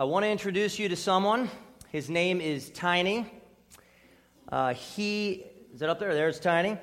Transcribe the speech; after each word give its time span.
I 0.00 0.04
want 0.04 0.24
to 0.24 0.30
introduce 0.30 0.78
you 0.78 0.88
to 0.88 0.96
someone. 0.96 1.50
His 1.92 2.08
name 2.08 2.40
is 2.40 2.70
Tiny. 2.70 3.26
Uh, 4.50 4.72
he, 4.72 5.44
is 5.74 5.82
it 5.82 5.90
up 5.90 5.98
there? 5.98 6.14
There's 6.14 6.40
Tiny. 6.40 6.78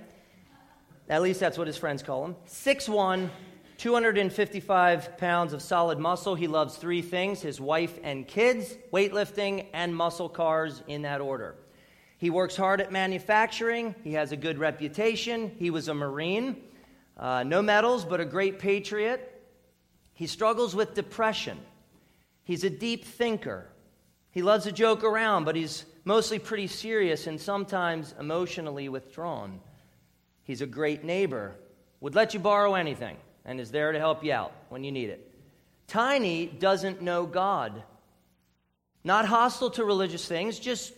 At 1.10 1.24
least 1.24 1.40
that's 1.40 1.58
what 1.58 1.66
his 1.66 1.78
friends 1.78 2.04
call 2.04 2.26
him. 2.26 2.36
6'1, 2.48 3.32
255 3.80 5.18
pounds 5.18 5.54
of 5.54 5.64
solid 5.64 5.98
muscle. 5.98 6.36
He 6.36 6.46
loves 6.46 6.78
three 6.78 7.02
things 7.02 7.42
his 7.42 7.60
wife 7.60 7.98
and 8.04 8.28
kids, 8.28 8.78
weightlifting, 8.94 9.66
and 9.74 9.96
muscle 9.96 10.30
cars 10.30 10.84
in 10.88 11.02
that 11.02 11.20
order. 11.20 11.56
He 12.20 12.30
works 12.30 12.56
hard 12.56 12.82
at 12.82 12.92
manufacturing. 12.92 13.96
He 14.04 14.14
has 14.14 14.32
a 14.32 14.38
good 14.38 14.60
reputation. 14.60 15.56
He 15.58 15.72
was 15.72 15.88
a 15.88 15.94
Marine. 15.96 16.58
Uh, 17.18 17.42
no 17.42 17.64
medals, 17.64 18.06
but 18.06 18.20
a 18.20 18.26
great 18.26 18.60
patriot. 18.60 19.44
He 20.14 20.28
struggles 20.28 20.76
with 20.76 20.94
depression. 20.94 21.58
He's 22.48 22.64
a 22.64 22.70
deep 22.70 23.04
thinker. 23.04 23.68
He 24.32 24.42
loves 24.42 24.64
to 24.64 24.72
joke 24.72 25.04
around, 25.04 25.44
but 25.44 25.58
he's 25.58 25.84
mostly 26.06 26.40
pretty 26.40 26.68
serious 26.68 27.28
and 27.28 27.42
sometimes 27.42 28.16
emotionally 28.18 28.88
withdrawn. 28.88 29.60
He's 30.44 30.62
a 30.62 30.66
great 30.66 31.04
neighbor, 31.04 31.56
would 32.00 32.16
let 32.16 32.34
you 32.34 32.40
borrow 32.40 32.76
anything, 32.76 33.18
and 33.44 33.60
is 33.60 33.70
there 33.70 33.92
to 33.92 34.00
help 34.00 34.24
you 34.24 34.32
out 34.32 34.54
when 34.70 34.86
you 34.86 34.94
need 34.94 35.10
it. 35.10 35.30
Tiny 35.88 36.46
doesn't 36.46 37.02
know 37.02 37.26
God. 37.26 37.84
Not 39.04 39.26
hostile 39.26 39.72
to 39.72 39.84
religious 39.84 40.26
things, 40.26 40.58
just 40.58 40.94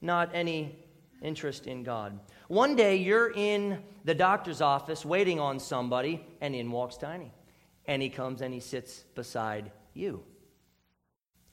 not 0.00 0.30
any 0.34 0.74
interest 1.22 1.68
in 1.68 1.84
God. 1.84 2.18
One 2.48 2.74
day 2.74 2.96
you're 2.96 3.30
in 3.32 3.84
the 4.04 4.16
doctor's 4.16 4.60
office 4.60 5.04
waiting 5.04 5.38
on 5.38 5.60
somebody, 5.60 6.26
and 6.40 6.56
in 6.56 6.72
walks 6.72 6.96
Tiny. 6.96 7.30
And 7.86 8.02
he 8.02 8.08
comes 8.08 8.40
and 8.40 8.52
he 8.52 8.58
sits 8.58 9.04
beside 9.14 9.70
you 9.94 10.24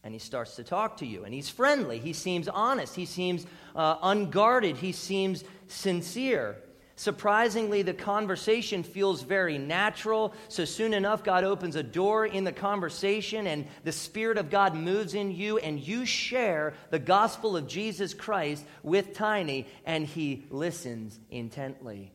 and 0.03 0.13
he 0.13 0.19
starts 0.19 0.55
to 0.57 0.63
talk 0.63 0.97
to 0.97 1.05
you 1.05 1.23
and 1.23 1.33
he's 1.33 1.49
friendly. 1.49 1.99
He 1.99 2.13
seems 2.13 2.47
honest. 2.47 2.95
He 2.95 3.05
seems 3.05 3.45
uh, 3.75 3.97
unguarded. 4.01 4.77
He 4.77 4.91
seems 4.91 5.43
sincere. 5.67 6.57
Surprisingly 6.95 7.81
the 7.81 7.93
conversation 7.93 8.83
feels 8.83 9.23
very 9.23 9.57
natural. 9.57 10.33
So 10.49 10.65
soon 10.65 10.93
enough 10.93 11.23
god 11.23 11.43
opens 11.43 11.75
a 11.75 11.83
door 11.83 12.25
in 12.25 12.43
the 12.43 12.51
conversation 12.51 13.47
and 13.47 13.65
the 13.83 13.91
spirit 13.91 14.37
of 14.37 14.49
god 14.49 14.75
moves 14.75 15.13
in 15.15 15.31
you 15.31 15.57
and 15.57 15.79
you 15.79 16.05
share 16.05 16.73
the 16.91 16.99
gospel 16.99 17.57
of 17.57 17.67
jesus 17.67 18.13
christ 18.13 18.63
with 18.83 19.13
tiny 19.13 19.65
and 19.85 20.05
he 20.05 20.45
listens 20.49 21.19
intently. 21.31 22.11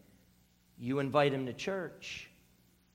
You 0.78 1.00
invite 1.00 1.33
him 1.33 1.47
to 1.47 1.53
church. 1.53 2.31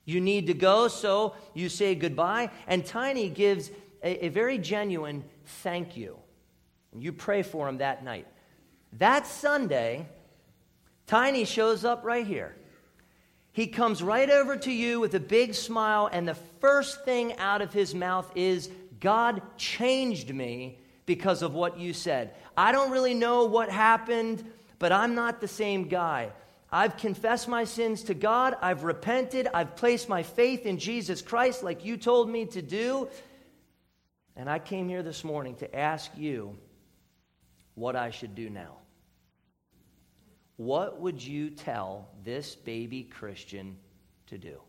You 0.05 0.19
need 0.19 0.47
to 0.47 0.53
go, 0.53 0.87
so 0.87 1.35
you 1.53 1.69
say 1.69 1.95
goodbye. 1.95 2.49
And 2.67 2.85
Tiny 2.85 3.29
gives 3.29 3.71
a, 4.03 4.25
a 4.25 4.29
very 4.29 4.57
genuine 4.57 5.23
thank 5.63 5.97
you. 5.97 6.17
And 6.91 7.01
you 7.01 7.13
pray 7.13 7.41
for 7.41 7.67
him 7.67 7.79
that 7.79 8.03
night. 8.03 8.27
That 8.93 9.25
Sunday, 9.25 10.07
Tiny 11.05 11.45
shows 11.45 11.83
up 11.83 12.03
right 12.03 12.25
here. 12.25 12.55
He 13.51 13.67
comes 13.67 14.01
right 14.01 14.29
over 14.29 14.57
to 14.57 14.71
you 14.71 14.99
with 14.99 15.13
a 15.13 15.19
big 15.19 15.53
smile, 15.53 16.09
and 16.11 16.27
the 16.27 16.33
first 16.33 17.03
thing 17.05 17.37
out 17.37 17.61
of 17.61 17.73
his 17.73 17.93
mouth 17.93 18.31
is, 18.35 18.69
God 18.99 19.41
changed 19.57 20.33
me 20.33 20.79
because 21.05 21.41
of 21.41 21.53
what 21.53 21.77
you 21.77 21.93
said. 21.93 22.33
I 22.55 22.71
don't 22.71 22.89
really 22.89 23.13
know 23.13 23.45
what 23.45 23.69
happened, 23.69 24.43
but 24.79 24.91
I'm 24.91 25.13
not 25.13 25.41
the 25.41 25.47
same 25.47 25.87
guy. 25.87 26.31
I've 26.71 26.97
confessed 26.97 27.47
my 27.47 27.65
sins 27.65 28.01
to 28.03 28.15
God. 28.15 28.55
I've 28.59 28.83
repented. 28.83 29.47
I've 29.53 29.75
placed 29.75 30.09
my 30.09 30.23
faith 30.23 30.65
in 30.65 30.79
Jesus 30.79 31.21
Christ 31.21 31.61
like 31.61 31.85
you 31.85 31.97
told 31.97 32.29
me 32.29 32.45
to 32.47 32.61
do. 32.61 33.09
And 34.35 34.49
I 34.49 34.59
came 34.59 34.89
here 34.89 35.03
this 35.03 35.23
morning 35.23 35.55
to 35.55 35.75
ask 35.75 36.11
you 36.17 36.55
what 37.75 37.95
I 37.95 38.09
should 38.09 38.35
do 38.35 38.49
now. 38.49 38.77
What 40.57 40.99
would 41.01 41.23
you 41.23 41.49
tell 41.49 42.09
this 42.23 42.55
baby 42.55 43.03
Christian 43.03 43.77
to 44.27 44.37
do? 44.37 44.59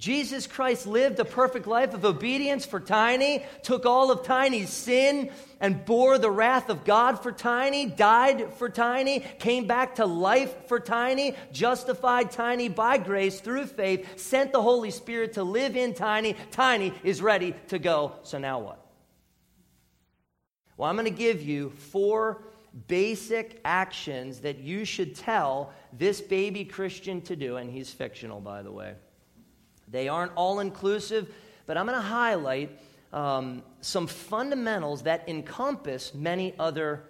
Jesus 0.00 0.46
Christ 0.46 0.86
lived 0.86 1.20
a 1.20 1.26
perfect 1.26 1.66
life 1.66 1.92
of 1.92 2.06
obedience 2.06 2.64
for 2.64 2.80
Tiny, 2.80 3.44
took 3.62 3.84
all 3.84 4.10
of 4.10 4.22
Tiny's 4.22 4.70
sin 4.70 5.30
and 5.60 5.84
bore 5.84 6.16
the 6.16 6.30
wrath 6.30 6.70
of 6.70 6.86
God 6.86 7.22
for 7.22 7.30
Tiny, 7.30 7.84
died 7.84 8.54
for 8.54 8.70
Tiny, 8.70 9.20
came 9.20 9.66
back 9.66 9.96
to 9.96 10.06
life 10.06 10.54
for 10.68 10.80
Tiny, 10.80 11.36
justified 11.52 12.30
Tiny 12.30 12.70
by 12.70 12.96
grace 12.96 13.40
through 13.40 13.66
faith, 13.66 14.18
sent 14.18 14.52
the 14.52 14.62
Holy 14.62 14.90
Spirit 14.90 15.34
to 15.34 15.42
live 15.42 15.76
in 15.76 15.92
Tiny. 15.92 16.34
Tiny 16.50 16.94
is 17.04 17.20
ready 17.20 17.54
to 17.68 17.78
go. 17.78 18.12
So 18.22 18.38
now 18.38 18.58
what? 18.58 18.82
Well, 20.78 20.88
I'm 20.88 20.96
going 20.96 21.04
to 21.04 21.10
give 21.10 21.42
you 21.42 21.68
four 21.68 22.42
basic 22.88 23.60
actions 23.66 24.40
that 24.40 24.60
you 24.60 24.86
should 24.86 25.14
tell 25.14 25.74
this 25.92 26.22
baby 26.22 26.64
Christian 26.64 27.20
to 27.22 27.36
do, 27.36 27.56
and 27.58 27.70
he's 27.70 27.90
fictional, 27.90 28.40
by 28.40 28.62
the 28.62 28.72
way. 28.72 28.94
They 29.90 30.08
aren't 30.08 30.32
all 30.36 30.60
inclusive, 30.60 31.32
but 31.66 31.76
I'm 31.76 31.86
going 31.86 31.98
to 31.98 32.02
highlight 32.02 32.78
um, 33.12 33.62
some 33.80 34.06
fundamentals 34.06 35.02
that 35.02 35.28
encompass 35.28 36.14
many 36.14 36.54
other 36.58 37.04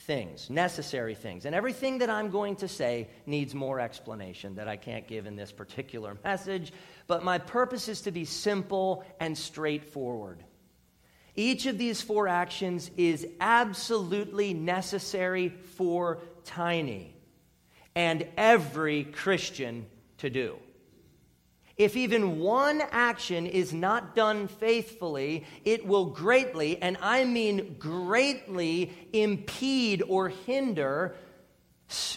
things, 0.00 0.50
necessary 0.50 1.14
things. 1.14 1.46
And 1.46 1.54
everything 1.54 1.98
that 1.98 2.10
I'm 2.10 2.30
going 2.30 2.56
to 2.56 2.68
say 2.68 3.08
needs 3.24 3.54
more 3.54 3.80
explanation 3.80 4.56
that 4.56 4.68
I 4.68 4.76
can't 4.76 5.06
give 5.06 5.26
in 5.26 5.36
this 5.36 5.52
particular 5.52 6.16
message, 6.24 6.72
but 7.06 7.24
my 7.24 7.38
purpose 7.38 7.88
is 7.88 8.02
to 8.02 8.10
be 8.10 8.24
simple 8.24 9.04
and 9.20 9.36
straightforward. 9.36 10.42
Each 11.34 11.66
of 11.66 11.76
these 11.76 12.00
four 12.00 12.28
actions 12.28 12.90
is 12.96 13.26
absolutely 13.40 14.54
necessary 14.54 15.50
for 15.50 16.18
Tiny 16.44 17.12
and 17.96 18.26
every 18.36 19.04
Christian 19.04 19.86
to 20.18 20.30
do. 20.30 20.56
If 21.76 21.94
even 21.94 22.38
one 22.38 22.82
action 22.90 23.46
is 23.46 23.74
not 23.74 24.14
done 24.14 24.48
faithfully, 24.48 25.44
it 25.64 25.86
will 25.86 26.06
greatly, 26.06 26.80
and 26.80 26.96
I 27.02 27.24
mean 27.24 27.76
greatly, 27.78 28.92
impede 29.12 30.02
or 30.06 30.30
hinder 30.30 31.16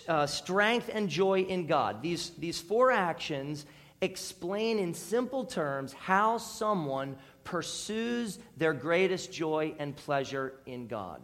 uh, 0.07 0.25
strength 0.27 0.89
and 0.93 1.09
joy 1.09 1.41
in 1.41 1.67
God. 1.67 2.01
These, 2.01 2.31
these 2.31 2.59
four 2.59 2.91
actions 2.91 3.65
explain 4.01 4.79
in 4.79 4.93
simple 4.93 5.43
terms 5.43 5.91
how 5.93 6.37
someone 6.37 7.17
pursues 7.43 8.39
their 8.55 8.73
greatest 8.73 9.31
joy 9.33 9.75
and 9.77 9.95
pleasure 9.95 10.53
in 10.65 10.87
God. 10.87 11.21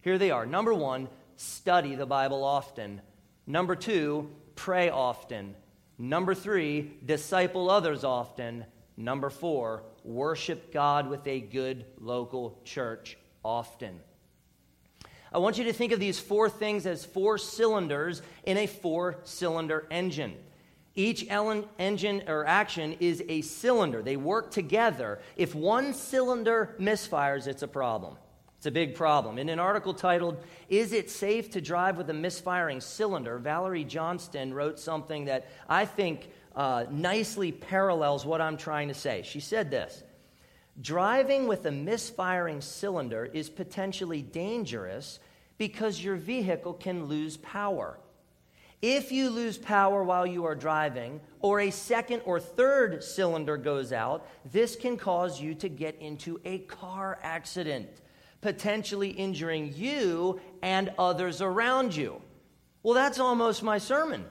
Here 0.00 0.18
they 0.18 0.32
are. 0.32 0.44
Number 0.44 0.74
one, 0.74 1.08
study 1.36 1.94
the 1.94 2.06
Bible 2.06 2.42
often. 2.42 3.00
Number 3.46 3.76
two, 3.76 4.30
pray 4.56 4.90
often. 4.90 5.54
Number 6.00 6.34
three, 6.34 6.92
disciple 7.04 7.68
others 7.68 8.04
often. 8.04 8.64
Number 8.96 9.28
four, 9.28 9.82
worship 10.02 10.72
God 10.72 11.10
with 11.10 11.26
a 11.26 11.40
good 11.40 11.84
local 11.98 12.58
church 12.64 13.18
often. 13.44 14.00
I 15.30 15.36
want 15.36 15.58
you 15.58 15.64
to 15.64 15.74
think 15.74 15.92
of 15.92 16.00
these 16.00 16.18
four 16.18 16.48
things 16.48 16.86
as 16.86 17.04
four 17.04 17.36
cylinders 17.36 18.22
in 18.44 18.56
a 18.56 18.66
four 18.66 19.18
cylinder 19.24 19.86
engine. 19.90 20.36
Each 20.94 21.26
engine 21.28 22.22
or 22.26 22.46
action 22.46 22.96
is 22.98 23.22
a 23.28 23.42
cylinder, 23.42 24.02
they 24.02 24.16
work 24.16 24.50
together. 24.50 25.20
If 25.36 25.54
one 25.54 25.92
cylinder 25.92 26.76
misfires, 26.80 27.46
it's 27.46 27.62
a 27.62 27.68
problem. 27.68 28.16
It's 28.60 28.66
a 28.66 28.70
big 28.70 28.94
problem. 28.94 29.38
In 29.38 29.48
an 29.48 29.58
article 29.58 29.94
titled, 29.94 30.36
Is 30.68 30.92
It 30.92 31.08
Safe 31.08 31.50
to 31.52 31.62
Drive 31.62 31.96
with 31.96 32.10
a 32.10 32.12
Misfiring 32.12 32.82
Cylinder? 32.82 33.38
Valerie 33.38 33.84
Johnston 33.84 34.52
wrote 34.52 34.78
something 34.78 35.24
that 35.24 35.48
I 35.66 35.86
think 35.86 36.28
uh, 36.54 36.84
nicely 36.90 37.52
parallels 37.52 38.26
what 38.26 38.42
I'm 38.42 38.58
trying 38.58 38.88
to 38.88 38.94
say. 38.94 39.22
She 39.24 39.40
said 39.40 39.70
this 39.70 40.04
Driving 40.78 41.48
with 41.48 41.64
a 41.64 41.70
misfiring 41.70 42.60
cylinder 42.60 43.30
is 43.32 43.48
potentially 43.48 44.20
dangerous 44.20 45.20
because 45.56 46.04
your 46.04 46.16
vehicle 46.16 46.74
can 46.74 47.06
lose 47.06 47.38
power. 47.38 47.98
If 48.82 49.10
you 49.10 49.30
lose 49.30 49.56
power 49.56 50.04
while 50.04 50.26
you 50.26 50.44
are 50.44 50.54
driving, 50.54 51.22
or 51.40 51.60
a 51.60 51.70
second 51.70 52.20
or 52.26 52.38
third 52.38 53.02
cylinder 53.02 53.56
goes 53.56 53.90
out, 53.90 54.28
this 54.52 54.76
can 54.76 54.98
cause 54.98 55.40
you 55.40 55.54
to 55.54 55.70
get 55.70 55.96
into 55.98 56.38
a 56.44 56.58
car 56.58 57.18
accident 57.22 57.88
potentially 58.40 59.10
injuring 59.10 59.72
you 59.74 60.40
and 60.62 60.92
others 60.98 61.42
around 61.42 61.94
you. 61.94 62.20
Well, 62.82 62.94
that's 62.94 63.18
almost 63.18 63.62
my 63.62 63.78
sermon 63.78 64.24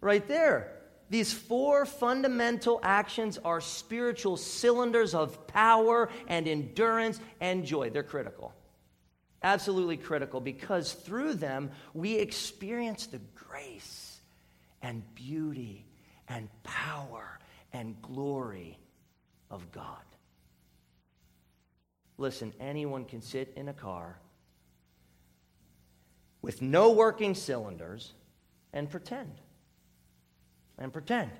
right 0.00 0.26
there. 0.26 0.72
These 1.10 1.32
four 1.32 1.84
fundamental 1.84 2.80
actions 2.82 3.38
are 3.44 3.60
spiritual 3.60 4.36
cylinders 4.36 5.14
of 5.14 5.46
power 5.46 6.08
and 6.26 6.48
endurance 6.48 7.20
and 7.40 7.64
joy. 7.64 7.90
They're 7.90 8.02
critical. 8.02 8.54
Absolutely 9.42 9.96
critical 9.98 10.40
because 10.40 10.92
through 10.92 11.34
them 11.34 11.70
we 11.92 12.14
experience 12.14 13.06
the 13.06 13.20
grace 13.34 14.20
and 14.80 15.02
beauty 15.14 15.84
and 16.28 16.48
power 16.62 17.38
and 17.72 18.00
glory 18.00 18.78
of 19.50 19.70
God. 19.70 20.02
Listen, 22.22 22.54
anyone 22.58 23.04
can 23.04 23.20
sit 23.20 23.52
in 23.56 23.68
a 23.68 23.74
car 23.74 24.18
with 26.40 26.62
no 26.62 26.92
working 26.92 27.34
cylinders 27.34 28.12
and 28.72 28.88
pretend. 28.88 29.34
And 30.78 30.92
pretend. 30.92 31.30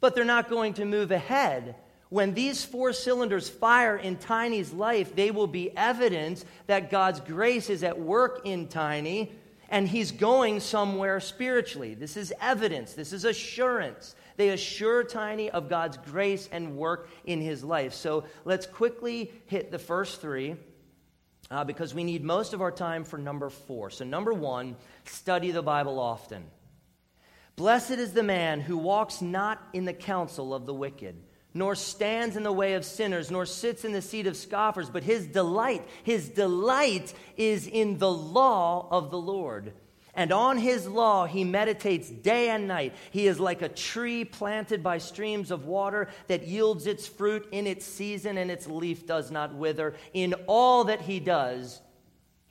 But 0.00 0.14
they're 0.14 0.24
not 0.24 0.48
going 0.48 0.74
to 0.74 0.84
move 0.84 1.10
ahead. 1.10 1.76
When 2.08 2.32
these 2.32 2.64
four 2.64 2.92
cylinders 2.92 3.48
fire 3.48 3.96
in 3.96 4.16
Tiny's 4.16 4.72
life, 4.72 5.14
they 5.14 5.30
will 5.30 5.46
be 5.46 5.76
evidence 5.76 6.44
that 6.66 6.90
God's 6.90 7.20
grace 7.20 7.68
is 7.68 7.82
at 7.82 7.98
work 7.98 8.42
in 8.44 8.68
Tiny 8.68 9.32
and 9.68 9.88
he's 9.88 10.12
going 10.12 10.60
somewhere 10.60 11.18
spiritually. 11.20 11.94
This 11.94 12.16
is 12.16 12.32
evidence, 12.40 12.94
this 12.94 13.12
is 13.12 13.24
assurance. 13.24 14.14
They 14.36 14.50
assure 14.50 15.04
Tiny 15.04 15.50
of 15.50 15.68
God's 15.68 15.96
grace 15.96 16.48
and 16.50 16.76
work 16.76 17.08
in 17.24 17.40
his 17.40 17.62
life. 17.62 17.94
So 17.94 18.24
let's 18.44 18.66
quickly 18.66 19.32
hit 19.46 19.70
the 19.70 19.78
first 19.78 20.20
three 20.20 20.56
uh, 21.50 21.64
because 21.64 21.94
we 21.94 22.04
need 22.04 22.24
most 22.24 22.52
of 22.52 22.60
our 22.60 22.72
time 22.72 23.04
for 23.04 23.18
number 23.18 23.50
four. 23.50 23.90
So, 23.90 24.04
number 24.04 24.32
one, 24.32 24.76
study 25.04 25.50
the 25.50 25.62
Bible 25.62 26.00
often. 26.00 26.44
Blessed 27.56 27.92
is 27.92 28.12
the 28.12 28.22
man 28.22 28.60
who 28.60 28.76
walks 28.76 29.22
not 29.22 29.62
in 29.72 29.84
the 29.84 29.92
counsel 29.92 30.54
of 30.54 30.66
the 30.66 30.74
wicked, 30.74 31.14
nor 31.52 31.76
stands 31.76 32.36
in 32.36 32.42
the 32.42 32.52
way 32.52 32.74
of 32.74 32.84
sinners, 32.84 33.30
nor 33.30 33.46
sits 33.46 33.84
in 33.84 33.92
the 33.92 34.02
seat 34.02 34.26
of 34.26 34.36
scoffers, 34.36 34.90
but 34.90 35.04
his 35.04 35.26
delight, 35.26 35.86
his 36.02 36.28
delight 36.28 37.14
is 37.36 37.68
in 37.68 37.98
the 37.98 38.10
law 38.10 38.88
of 38.90 39.10
the 39.10 39.18
Lord 39.20 39.72
and 40.16 40.32
on 40.32 40.58
his 40.58 40.86
law 40.86 41.26
he 41.26 41.44
meditates 41.44 42.08
day 42.10 42.50
and 42.50 42.68
night. 42.68 42.94
He 43.10 43.26
is 43.26 43.40
like 43.40 43.62
a 43.62 43.68
tree 43.68 44.24
planted 44.24 44.82
by 44.82 44.98
streams 44.98 45.50
of 45.50 45.66
water 45.66 46.08
that 46.28 46.46
yields 46.46 46.86
its 46.86 47.06
fruit 47.06 47.48
in 47.52 47.66
its 47.66 47.84
season, 47.84 48.38
and 48.38 48.50
its 48.50 48.66
leaf 48.66 49.06
does 49.06 49.30
not 49.30 49.54
wither. 49.54 49.94
In 50.12 50.34
all 50.46 50.84
that 50.84 51.02
he 51.02 51.20
does, 51.20 51.80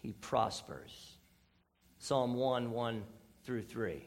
he 0.02 0.14
prospers. 0.14 1.18
Psalm 2.00 2.36
1 2.36 2.72
1 2.72 3.04
through 3.46 3.64
3. 3.64 4.06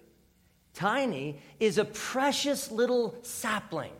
Tiny 0.75 1.41
is 1.58 1.79
a 1.79 1.87
precious 1.87 2.70
little 2.70 3.17
sapling. 3.23 3.93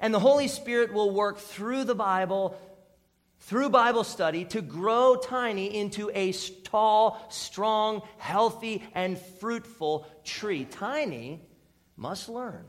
And 0.00 0.12
the 0.12 0.20
Holy 0.20 0.48
Spirit 0.48 0.92
will 0.92 1.10
work 1.10 1.38
through 1.38 1.84
the 1.84 1.94
Bible 1.94 2.58
through 3.40 3.68
Bible 3.68 4.04
study 4.04 4.46
to 4.46 4.62
grow 4.62 5.16
Tiny 5.16 5.76
into 5.76 6.10
a 6.14 6.32
tall, 6.74 7.24
strong, 7.28 8.02
healthy, 8.18 8.82
and 8.94 9.16
fruitful 9.16 10.04
tree. 10.24 10.64
Tiny 10.64 11.40
must 11.96 12.28
learn 12.28 12.64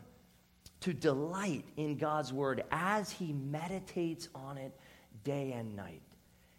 to 0.82 0.94
delight 0.94 1.66
in 1.76 1.98
God's 1.98 2.32
word 2.32 2.64
as 2.70 3.10
he 3.10 3.34
meditates 3.34 4.30
on 4.36 4.60
it 4.60 4.80
day 5.24 5.54
and 5.54 5.76
night 5.76 6.04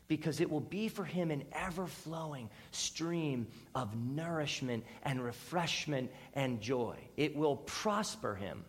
because 0.08 0.40
it 0.40 0.50
will 0.50 0.58
be 0.58 0.88
for 0.88 1.04
him 1.04 1.30
an 1.30 1.44
ever 1.52 1.86
flowing 1.86 2.50
stream 2.72 3.46
of 3.76 3.96
nourishment 3.96 4.84
and 5.04 5.22
refreshment 5.22 6.10
and 6.34 6.60
joy. 6.60 6.96
It 7.16 7.36
will 7.36 7.54
prosper 7.54 8.34
him 8.34 8.64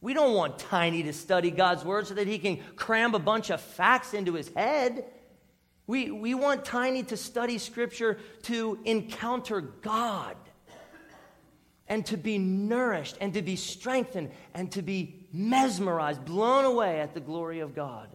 we 0.00 0.14
don't 0.14 0.34
want 0.34 0.58
Tiny 0.58 1.02
to 1.04 1.12
study 1.12 1.50
God's 1.50 1.84
word 1.84 2.06
so 2.06 2.14
that 2.14 2.26
he 2.26 2.38
can 2.38 2.58
cram 2.76 3.14
a 3.14 3.18
bunch 3.18 3.50
of 3.50 3.60
facts 3.60 4.14
into 4.14 4.34
his 4.34 4.48
head. 4.50 5.04
We, 5.88 6.12
we 6.12 6.34
want 6.34 6.64
Tiny 6.64 7.02
to 7.04 7.16
study 7.16 7.58
Scripture 7.58 8.18
to 8.42 8.78
encounter 8.84 9.60
God 9.60 10.36
and 11.88 12.06
to 12.06 12.16
be 12.16 12.38
nourished 12.38 13.16
and 13.20 13.34
to 13.34 13.42
be 13.42 13.56
strengthened 13.56 14.30
and 14.54 14.70
to 14.72 14.82
be 14.82 15.26
mesmerized, 15.32 16.24
blown 16.24 16.64
away 16.64 17.00
at 17.00 17.14
the 17.14 17.20
glory 17.20 17.58
of 17.58 17.74
God. 17.74 18.08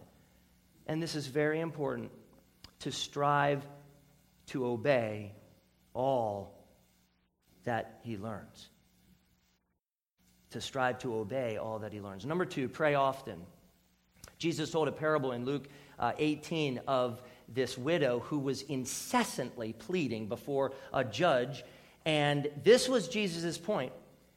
And 0.86 1.02
this 1.02 1.14
is 1.14 1.26
very 1.26 1.60
important 1.60 2.10
to 2.80 2.92
strive 2.92 3.66
to 4.46 4.64
obey 4.64 5.34
all 5.92 6.64
that 7.64 8.00
he 8.04 8.16
learns 8.16 8.68
to 10.54 10.60
strive 10.60 11.00
to 11.00 11.16
obey 11.16 11.56
all 11.56 11.80
that 11.80 11.92
he 11.92 12.00
learns. 12.00 12.24
Number 12.24 12.44
two, 12.44 12.68
pray 12.68 12.94
often. 12.94 13.40
Jesus 14.38 14.70
told 14.70 14.86
a 14.86 14.92
parable 14.92 15.32
in 15.32 15.44
Luke 15.44 15.66
uh, 15.98 16.12
18 16.16 16.80
of 16.86 17.20
this 17.48 17.76
widow 17.76 18.20
who 18.20 18.38
was 18.38 18.62
incessantly 18.62 19.72
pleading 19.72 20.28
before 20.28 20.72
a 20.92 21.04
judge. 21.04 21.64
And 22.04 22.48
this 22.62 22.88
was 22.88 23.08
Jesus' 23.08 23.58
point 23.58 23.92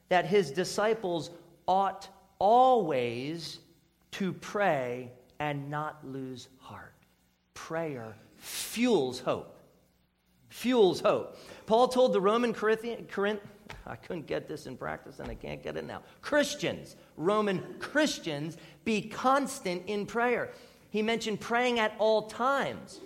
that 0.09 0.25
his 0.25 0.51
disciples 0.51 1.31
ought 1.67 2.07
always 2.39 3.59
to 4.11 4.33
pray 4.33 5.11
and 5.39 5.69
not 5.69 6.05
lose 6.05 6.47
heart. 6.59 6.93
Prayer 7.53 8.15
fuels 8.37 9.19
hope. 9.19 9.57
Fuels 10.49 11.01
hope. 11.01 11.37
Paul 11.65 11.87
told 11.87 12.13
the 12.13 12.21
Roman 12.21 12.53
Corinthian, 12.53 13.05
Corinth, 13.11 13.41
I 13.85 13.95
couldn't 13.95 14.27
get 14.27 14.47
this 14.47 14.65
in 14.65 14.77
practice 14.77 15.19
and 15.19 15.29
I 15.29 15.35
can't 15.35 15.61
get 15.61 15.77
it 15.77 15.85
now. 15.85 16.01
Christians, 16.21 16.95
Roman 17.15 17.75
Christians, 17.79 18.57
be 18.85 19.01
constant 19.01 19.83
in 19.87 20.05
prayer. 20.05 20.51
He 20.89 21.01
mentioned 21.01 21.39
praying 21.39 21.79
at 21.79 21.93
all 21.99 22.23
times 22.23 22.99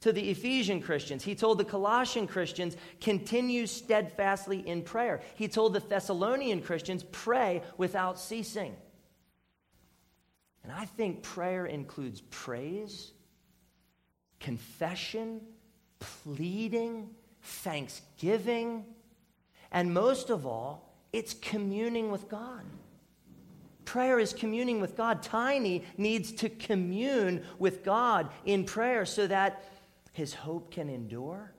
to 0.00 0.12
the 0.12 0.30
Ephesian 0.30 0.82
Christians. 0.82 1.22
He 1.24 1.34
told 1.34 1.58
the 1.58 1.64
Colossian 1.64 2.26
Christians, 2.26 2.76
continue 3.00 3.66
steadfastly 3.66 4.66
in 4.66 4.82
prayer. 4.82 5.20
He 5.36 5.48
told 5.48 5.72
the 5.72 5.80
Thessalonian 5.80 6.60
Christians, 6.60 7.04
pray 7.12 7.62
without 7.76 8.18
ceasing. 8.18 8.76
And 10.64 10.72
I 10.72 10.84
think 10.84 11.22
prayer 11.22 11.66
includes 11.66 12.20
praise, 12.30 13.12
confession, 14.38 15.40
pleading, 15.98 17.10
thanksgiving 17.42 18.84
and 19.72 19.92
most 19.92 20.28
of 20.28 20.46
all, 20.46 20.94
it's 21.12 21.32
communing 21.34 22.10
with 22.10 22.28
God. 22.28 22.64
Prayer 23.84 24.18
is 24.18 24.32
communing 24.32 24.80
with 24.80 24.96
God. 24.96 25.22
Tiny 25.22 25.84
needs 25.96 26.32
to 26.32 26.48
commune 26.48 27.42
with 27.58 27.84
God 27.84 28.30
in 28.44 28.64
prayer 28.64 29.04
so 29.04 29.26
that 29.26 29.64
his 30.12 30.34
hope 30.34 30.70
can 30.70 30.88
endure 30.88 31.52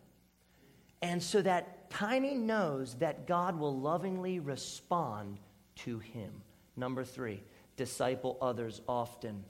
and 1.02 1.22
so 1.22 1.42
that 1.42 1.90
Tiny 1.90 2.34
knows 2.34 2.96
that 2.96 3.28
God 3.28 3.60
will 3.60 3.78
lovingly 3.78 4.40
respond 4.40 5.38
to 5.76 6.00
him. 6.00 6.42
Number 6.76 7.04
three, 7.04 7.44
disciple 7.78 8.36
others 8.42 8.82
often. 8.88 9.46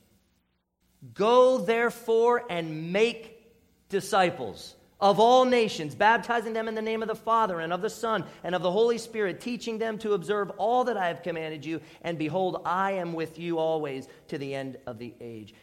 Go 1.14 1.60
therefore 1.60 2.44
and 2.50 2.92
make 2.92 3.54
disciples 3.88 4.76
of 5.04 5.20
all 5.20 5.44
nations, 5.44 5.96
baptizing 5.96 6.54
them 6.54 6.70
in 6.70 6.76
the 6.76 6.82
name 6.82 7.02
of 7.02 7.10
the 7.10 7.14
Father 7.14 7.60
and 7.60 7.74
of 7.74 7.82
the 7.82 7.90
Son 7.90 8.24
and 8.42 8.56
of 8.56 8.62
the 8.62 8.72
Holy 8.72 8.98
Spirit, 8.98 9.42
teaching 9.42 9.78
them 9.78 9.98
to 9.98 10.14
observe 10.14 10.50
all 10.52 10.86
that 10.86 10.96
I 10.96 11.10
have 11.10 11.22
commanded 11.22 11.66
you. 11.66 11.82
And 12.04 12.18
behold, 12.18 12.62
I 12.64 12.94
am 12.94 13.12
with 13.12 13.38
you 13.38 13.60
always 13.60 14.08
to 14.30 14.38
the 14.38 14.56
end 14.56 14.78
of 14.88 15.00
the 15.00 15.14
age. 15.20 15.54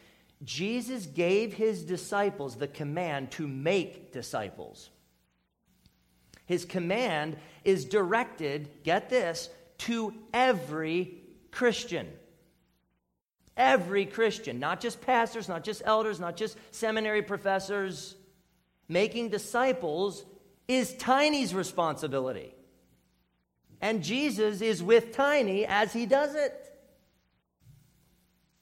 Jesus 0.44 1.06
gave 1.06 1.54
his 1.54 1.85
disciples 1.85 2.56
the 2.56 2.68
command 2.68 3.30
to 3.32 3.49
make 3.49 4.12
disciples. 4.12 4.90
His 6.44 6.66
command 6.66 7.38
is 7.64 7.87
directed, 7.87 8.68
get 8.85 9.09
this, 9.09 9.49
to 9.78 10.12
every 10.35 11.14
Christian. 11.50 12.06
Every 13.56 14.04
Christian, 14.04 14.61
not 14.61 14.82
just 14.82 15.00
pastors, 15.00 15.49
not 15.49 15.64
just 15.64 15.80
elders, 15.87 16.20
not 16.20 16.37
just 16.37 16.59
seminary 16.73 17.23
professors 17.23 18.16
making 18.90 19.28
disciples 19.28 20.25
is 20.66 20.92
Tiny's 20.94 21.54
responsibility. 21.54 22.52
And 23.80 24.02
Jesus 24.02 24.61
is 24.61 24.82
with 24.82 25.12
Tiny 25.12 25.64
as 25.64 25.92
he 25.92 26.06
does 26.06 26.35
it. 26.35 26.52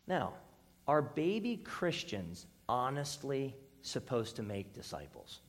Now, 0.07 0.35
are 0.87 1.03
baby 1.03 1.57
Christians 1.57 2.47
honestly 2.69 3.57
supposed 3.81 4.37
to 4.37 4.43
make 4.43 4.75
disciples? 4.75 5.41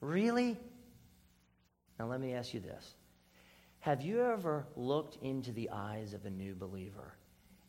Really? 0.00 0.56
Now, 1.98 2.06
let 2.06 2.20
me 2.20 2.34
ask 2.34 2.52
you 2.52 2.60
this 2.60 2.94
Have 3.80 4.02
you 4.02 4.22
ever 4.22 4.66
looked 4.76 5.16
into 5.22 5.52
the 5.52 5.70
eyes 5.70 6.12
of 6.12 6.26
a 6.26 6.30
new 6.30 6.54
believer 6.54 7.14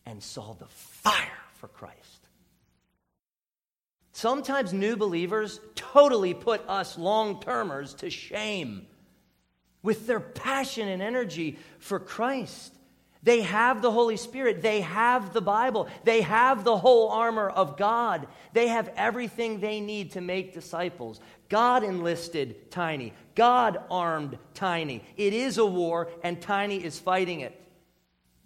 and 0.06 0.22
saw 0.22 0.54
the 0.54 0.68
fire 0.68 1.44
for 1.54 1.68
Christ? 1.68 2.29
Sometimes 4.20 4.74
new 4.74 4.98
believers 4.98 5.62
totally 5.76 6.34
put 6.34 6.68
us 6.68 6.98
long 6.98 7.40
termers 7.40 7.94
to 7.94 8.10
shame 8.10 8.86
with 9.82 10.08
their 10.08 10.20
passion 10.20 10.90
and 10.90 11.02
energy 11.02 11.58
for 11.78 12.02
Christ. 12.02 12.74
They 13.24 13.44
have 13.44 13.82
the 13.82 13.92
Holy 13.92 14.18
Spirit. 14.18 14.62
They 14.62 14.82
have 14.82 15.32
the 15.32 15.40
Bible. 15.40 15.88
They 16.04 16.20
have 16.20 16.66
the 16.66 16.76
whole 16.76 17.08
armor 17.12 17.48
of 17.50 17.78
God. 17.78 18.28
They 18.52 18.68
have 18.68 18.92
everything 18.98 19.62
they 19.62 19.80
need 19.80 20.12
to 20.12 20.20
make 20.20 20.54
disciples. 20.54 21.22
God 21.48 21.86
enlisted 21.86 22.70
Tiny. 22.72 23.14
God 23.36 23.78
armed 23.90 24.38
Tiny. 24.54 25.02
It 25.16 25.32
is 25.32 25.58
a 25.58 25.66
war, 25.66 26.10
and 26.26 26.42
Tiny 26.42 26.84
is 26.84 27.00
fighting 27.00 27.40
it. 27.40 27.56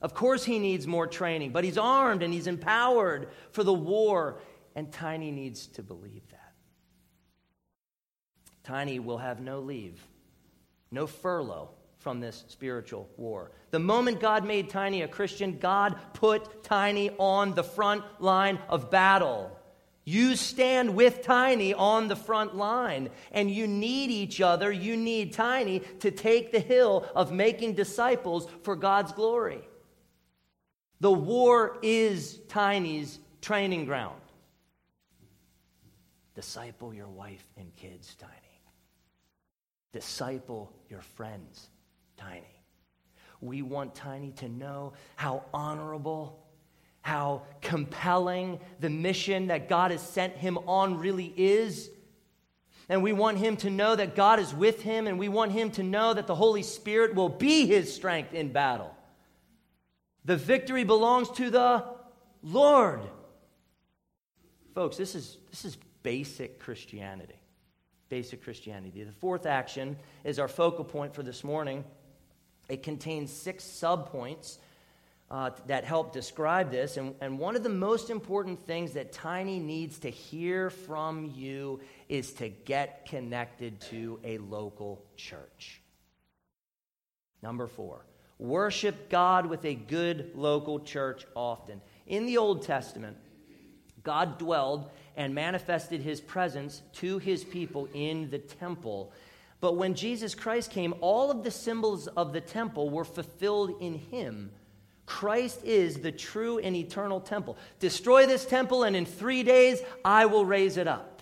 Of 0.03 0.13
course, 0.13 0.43
he 0.43 0.59
needs 0.59 0.85
more 0.85 1.07
training, 1.07 1.51
but 1.51 1.63
he's 1.63 1.77
armed 1.79 2.21
and 2.21 2.31
he's 2.31 2.45
empowered 2.45 3.29
for 3.51 3.63
the 3.63 3.73
war 3.73 4.39
And 4.75 4.91
Tiny 4.91 5.31
needs 5.31 5.67
to 5.67 5.83
believe 5.83 6.27
that. 6.31 6.53
Tiny 8.63 8.99
will 8.99 9.17
have 9.17 9.41
no 9.41 9.59
leave, 9.59 10.01
no 10.89 11.05
furlough 11.05 11.69
from 11.99 12.19
this 12.19 12.43
spiritual 12.47 13.09
war. 13.17 13.51
The 13.71 13.79
moment 13.79 14.19
God 14.19 14.45
made 14.45 14.69
Tiny 14.69 15.01
a 15.01 15.07
Christian, 15.07 15.57
God 15.57 15.95
put 16.13 16.63
Tiny 16.63 17.09
on 17.17 17.53
the 17.53 17.63
front 17.63 18.03
line 18.19 18.59
of 18.69 18.89
battle. 18.89 19.57
You 20.05 20.35
stand 20.35 20.95
with 20.95 21.21
Tiny 21.21 21.73
on 21.73 22.09
the 22.09 22.15
front 22.15 22.55
line, 22.55 23.09
and 23.31 23.49
you 23.49 23.67
need 23.67 24.11
each 24.11 24.41
other. 24.41 24.71
You 24.71 24.97
need 24.97 25.33
Tiny 25.33 25.79
to 25.99 26.11
take 26.11 26.51
the 26.51 26.59
hill 26.59 27.05
of 27.15 27.31
making 27.31 27.75
disciples 27.75 28.47
for 28.63 28.75
God's 28.75 29.13
glory. 29.13 29.61
The 30.99 31.11
war 31.11 31.77
is 31.81 32.39
Tiny's 32.49 33.19
training 33.41 33.85
ground. 33.85 34.19
Disciple 36.35 36.93
your 36.93 37.07
wife 37.07 37.45
and 37.57 37.75
kids, 37.75 38.15
Tiny. 38.15 38.33
Disciple 39.91 40.73
your 40.89 41.01
friends, 41.01 41.69
Tiny. 42.17 42.43
We 43.41 43.61
want 43.61 43.93
Tiny 43.93 44.31
to 44.37 44.49
know 44.49 44.93
how 45.15 45.43
honorable 45.53 46.43
how 47.03 47.41
compelling 47.61 48.59
the 48.79 48.89
mission 48.89 49.47
that 49.47 49.67
God 49.67 49.91
has 49.91 50.01
sent 50.01 50.37
him 50.37 50.57
on 50.65 50.97
really 50.97 51.33
is. 51.35 51.89
And 52.87 53.03
we 53.03 53.11
want 53.11 53.37
him 53.37 53.57
to 53.57 53.69
know 53.69 53.95
that 53.95 54.15
God 54.15 54.39
is 54.39 54.53
with 54.53 54.81
him, 54.81 55.07
and 55.07 55.19
we 55.19 55.27
want 55.27 55.51
him 55.51 55.69
to 55.71 55.83
know 55.83 56.13
that 56.13 56.27
the 56.27 56.35
Holy 56.35 56.63
Spirit 56.63 57.13
will 57.13 57.29
be 57.29 57.65
his 57.65 57.93
strength 57.93 58.33
in 58.33 58.53
battle. 58.53 58.95
The 60.25 60.37
victory 60.37 60.85
belongs 60.85 61.29
to 61.31 61.49
the 61.49 61.85
Lord. 62.41 63.01
Folks, 64.73 64.95
this 64.95 65.13
is, 65.13 65.37
this 65.49 65.65
is 65.65 65.77
basic 66.03 66.59
Christianity. 66.59 67.39
Basic 68.09 68.43
Christianity. 68.43 69.03
The 69.03 69.11
fourth 69.13 69.45
action 69.45 69.97
is 70.23 70.37
our 70.37 70.47
focal 70.47 70.83
point 70.83 71.15
for 71.15 71.23
this 71.23 71.43
morning. 71.43 71.83
It 72.69 72.83
contains 72.83 73.31
six 73.31 73.63
subpoints 73.63 74.57
uh, 75.31 75.49
that 75.65 75.83
help 75.83 76.13
describe 76.13 76.69
this. 76.69 76.97
And, 76.97 77.15
and 77.19 77.39
one 77.39 77.55
of 77.55 77.63
the 77.63 77.69
most 77.69 78.09
important 78.09 78.59
things 78.67 78.93
that 78.93 79.11
Tiny 79.11 79.59
needs 79.59 79.99
to 79.99 80.09
hear 80.09 80.69
from 80.69 81.31
you 81.33 81.79
is 82.07 82.33
to 82.33 82.49
get 82.49 83.07
connected 83.07 83.81
to 83.81 84.19
a 84.23 84.37
local 84.37 85.03
church. 85.17 85.81
Number 87.41 87.67
four, 87.67 88.05
worship 88.37 89.09
God 89.09 89.47
with 89.47 89.65
a 89.65 89.73
good 89.73 90.31
local 90.35 90.79
church 90.79 91.25
often. 91.35 91.81
In 92.05 92.25
the 92.25 92.37
Old 92.37 92.61
Testament, 92.61 93.17
God 94.03 94.37
dwelled 94.37 94.91
and 95.15 95.35
manifested 95.35 96.01
his 96.01 96.21
presence 96.21 96.81
to 96.93 97.19
his 97.19 97.43
people 97.43 97.87
in 97.93 98.29
the 98.29 98.39
temple. 98.39 99.11
But 99.59 99.77
when 99.77 99.93
Jesus 99.93 100.35
Christ 100.35 100.71
came, 100.71 100.93
all 101.01 101.31
of 101.31 101.43
the 101.43 101.51
symbols 101.51 102.07
of 102.07 102.33
the 102.33 102.41
temple 102.41 102.89
were 102.89 103.05
fulfilled 103.05 103.75
in 103.79 103.95
him 103.95 104.51
Christ 105.05 105.63
is 105.63 105.97
the 105.97 106.11
true 106.11 106.59
and 106.59 106.75
eternal 106.75 107.19
temple. 107.19 107.57
Destroy 107.79 108.25
this 108.25 108.45
temple, 108.45 108.83
and 108.83 108.95
in 108.95 109.05
three 109.05 109.43
days 109.43 109.81
I 110.03 110.25
will 110.25 110.45
raise 110.45 110.77
it 110.77 110.87
up. 110.87 111.21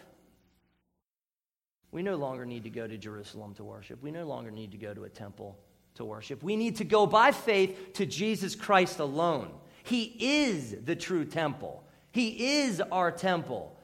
We 1.91 2.03
no 2.03 2.15
longer 2.15 2.45
need 2.45 2.63
to 2.63 2.69
go 2.69 2.87
to 2.87 2.97
Jerusalem 2.97 3.53
to 3.55 3.63
worship. 3.63 4.01
We 4.01 4.11
no 4.11 4.25
longer 4.25 4.51
need 4.51 4.71
to 4.71 4.77
go 4.77 4.93
to 4.93 5.03
a 5.03 5.09
temple 5.09 5.57
to 5.95 6.05
worship. 6.05 6.41
We 6.41 6.55
need 6.55 6.77
to 6.77 6.83
go 6.83 7.05
by 7.05 7.31
faith 7.31 7.93
to 7.95 8.05
Jesus 8.05 8.55
Christ 8.55 8.99
alone. 8.99 9.51
He 9.83 10.03
is 10.19 10.75
the 10.85 10.95
true 10.95 11.25
temple, 11.25 11.83
He 12.11 12.59
is 12.59 12.81
our 12.91 13.11
temple. 13.11 13.77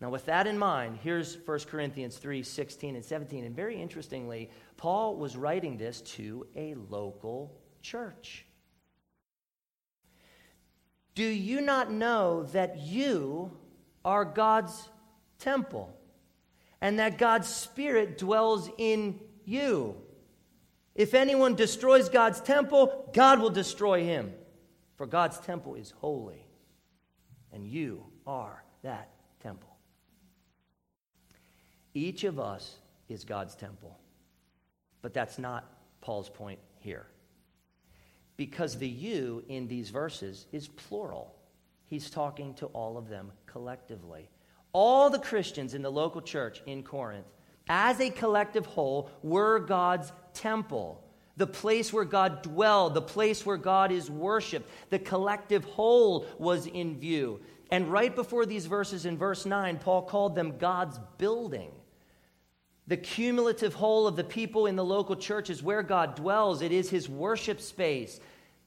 Now, 0.00 0.08
with 0.08 0.26
that 0.26 0.46
in 0.46 0.58
mind, 0.58 0.98
here's 1.02 1.36
1 1.44 1.58
Corinthians 1.60 2.16
3 2.16 2.42
16 2.42 2.96
and 2.96 3.04
17. 3.04 3.44
And 3.44 3.54
very 3.54 3.80
interestingly, 3.80 4.50
Paul 4.76 5.16
was 5.16 5.36
writing 5.36 5.76
this 5.76 6.00
to 6.02 6.46
a 6.56 6.74
local 6.88 7.54
church. 7.82 8.46
Do 11.14 11.24
you 11.24 11.60
not 11.60 11.90
know 11.90 12.44
that 12.52 12.78
you 12.78 13.56
are 14.04 14.24
God's 14.24 14.88
temple 15.38 15.94
and 16.80 16.98
that 16.98 17.18
God's 17.18 17.48
Spirit 17.48 18.16
dwells 18.16 18.70
in 18.78 19.20
you? 19.44 19.96
If 20.94 21.12
anyone 21.14 21.56
destroys 21.56 22.08
God's 22.08 22.40
temple, 22.40 23.10
God 23.12 23.40
will 23.40 23.50
destroy 23.50 24.04
him. 24.04 24.32
For 24.96 25.06
God's 25.06 25.38
temple 25.40 25.76
is 25.76 25.92
holy, 25.92 26.46
and 27.52 27.66
you 27.66 28.04
are 28.26 28.62
that 28.82 29.08
temple. 29.42 29.69
Each 31.94 32.24
of 32.24 32.38
us 32.38 32.76
is 33.08 33.24
God's 33.24 33.54
temple, 33.54 33.98
but 35.02 35.12
that's 35.12 35.38
not 35.38 35.70
Paul's 36.00 36.28
point 36.28 36.60
here 36.78 37.06
because 38.40 38.78
the 38.78 38.88
you 38.88 39.44
in 39.48 39.68
these 39.68 39.90
verses 39.90 40.46
is 40.50 40.66
plural. 40.66 41.34
He's 41.84 42.08
talking 42.08 42.54
to 42.54 42.66
all 42.68 42.96
of 42.96 43.06
them 43.06 43.32
collectively. 43.44 44.30
All 44.72 45.10
the 45.10 45.18
Christians 45.18 45.74
in 45.74 45.82
the 45.82 45.92
local 45.92 46.22
church 46.22 46.62
in 46.64 46.82
Corinth, 46.82 47.26
as 47.68 48.00
a 48.00 48.08
collective 48.08 48.64
whole, 48.64 49.10
were 49.22 49.58
God's 49.58 50.10
temple, 50.32 51.04
the 51.36 51.46
place 51.46 51.92
where 51.92 52.06
God 52.06 52.40
dwelled, 52.40 52.94
the 52.94 53.02
place 53.02 53.44
where 53.44 53.58
God 53.58 53.92
is 53.92 54.10
worshiped. 54.10 54.70
The 54.88 54.98
collective 54.98 55.64
whole 55.64 56.24
was 56.38 56.66
in 56.66 56.98
view. 56.98 57.42
And 57.70 57.92
right 57.92 58.16
before 58.16 58.46
these 58.46 58.64
verses 58.64 59.04
in 59.04 59.18
verse 59.18 59.44
9, 59.44 59.80
Paul 59.80 60.00
called 60.00 60.34
them 60.34 60.56
God's 60.56 60.98
building. 61.18 61.72
The 62.90 62.96
cumulative 62.96 63.74
whole 63.74 64.08
of 64.08 64.16
the 64.16 64.24
people 64.24 64.66
in 64.66 64.74
the 64.74 64.84
local 64.84 65.14
church 65.14 65.48
is 65.48 65.62
where 65.62 65.84
God 65.84 66.16
dwells, 66.16 66.60
it 66.60 66.72
is 66.72 66.90
his 66.90 67.08
worship 67.08 67.60
space. 67.60 68.18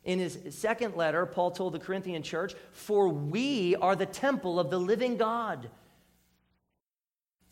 In 0.06 0.18
his 0.20 0.40
second 0.50 0.96
letter, 0.96 1.26
Paul 1.26 1.52
told 1.52 1.74
the 1.74 1.80
Corinthian 1.80 2.24
church, 2.24 2.54
For 2.72 3.10
we 3.10 3.76
are 3.76 3.98
the 3.98 4.06
temple 4.06 4.62
of 4.62 4.70
the 4.70 4.80
living 4.80 5.18
God. 5.18 5.70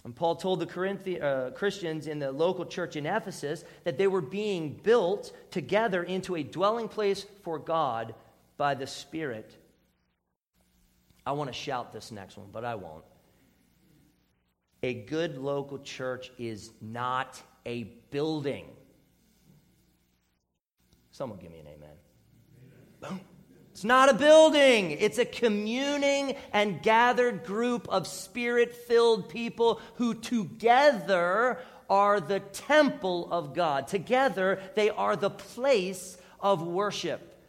And 0.05 0.15
Paul 0.15 0.37
told 0.37 0.61
the 0.61 0.65
Corinthian, 0.65 1.21
uh, 1.21 1.51
Christians 1.53 2.07
in 2.07 2.19
the 2.19 2.31
local 2.31 2.65
church 2.65 2.95
in 2.95 3.05
Ephesus 3.05 3.65
that 3.83 3.97
they 3.97 4.07
were 4.07 4.21
being 4.21 4.79
built 4.81 5.33
together 5.51 6.03
into 6.03 6.37
a 6.37 6.43
dwelling 6.43 6.87
place 6.87 7.25
for 7.43 7.59
God 7.59 8.15
by 8.55 8.75
the 8.75 8.87
Spirit. 8.87 9.53
I 11.25 11.33
want 11.33 11.49
to 11.49 11.53
shout 11.53 11.91
this 11.91 12.13
next 12.13 12.37
one, 12.37 12.47
but 12.49 12.63
I 12.63 12.75
won't. 12.75 13.03
A 14.83 14.93
good 14.93 15.37
local 15.37 15.79
church 15.79 16.31
is 16.37 16.71
not 16.81 17.41
a 17.65 17.83
building. 18.09 18.65
Someone 21.11 21.39
give 21.39 21.51
me 21.51 21.59
an 21.59 21.67
amen. 21.67 21.89
Boom. 22.99 23.21
It's 23.71 23.83
not 23.83 24.09
a 24.09 24.13
building, 24.13 24.91
it's 24.91 25.17
a 25.17 25.25
communing 25.25 26.35
and 26.51 26.83
gathered 26.83 27.45
group 27.45 27.87
of 27.87 28.05
spirit 28.05 28.75
filled 28.75 29.29
people 29.29 29.79
who 29.95 30.13
together 30.13 31.59
are 31.89 32.19
the 32.19 32.41
temple 32.41 33.29
of 33.31 33.53
God. 33.53 33.87
Together, 33.87 34.59
they 34.75 34.89
are 34.89 35.15
the 35.15 35.29
place 35.29 36.17
of 36.39 36.61
worship. 36.61 37.39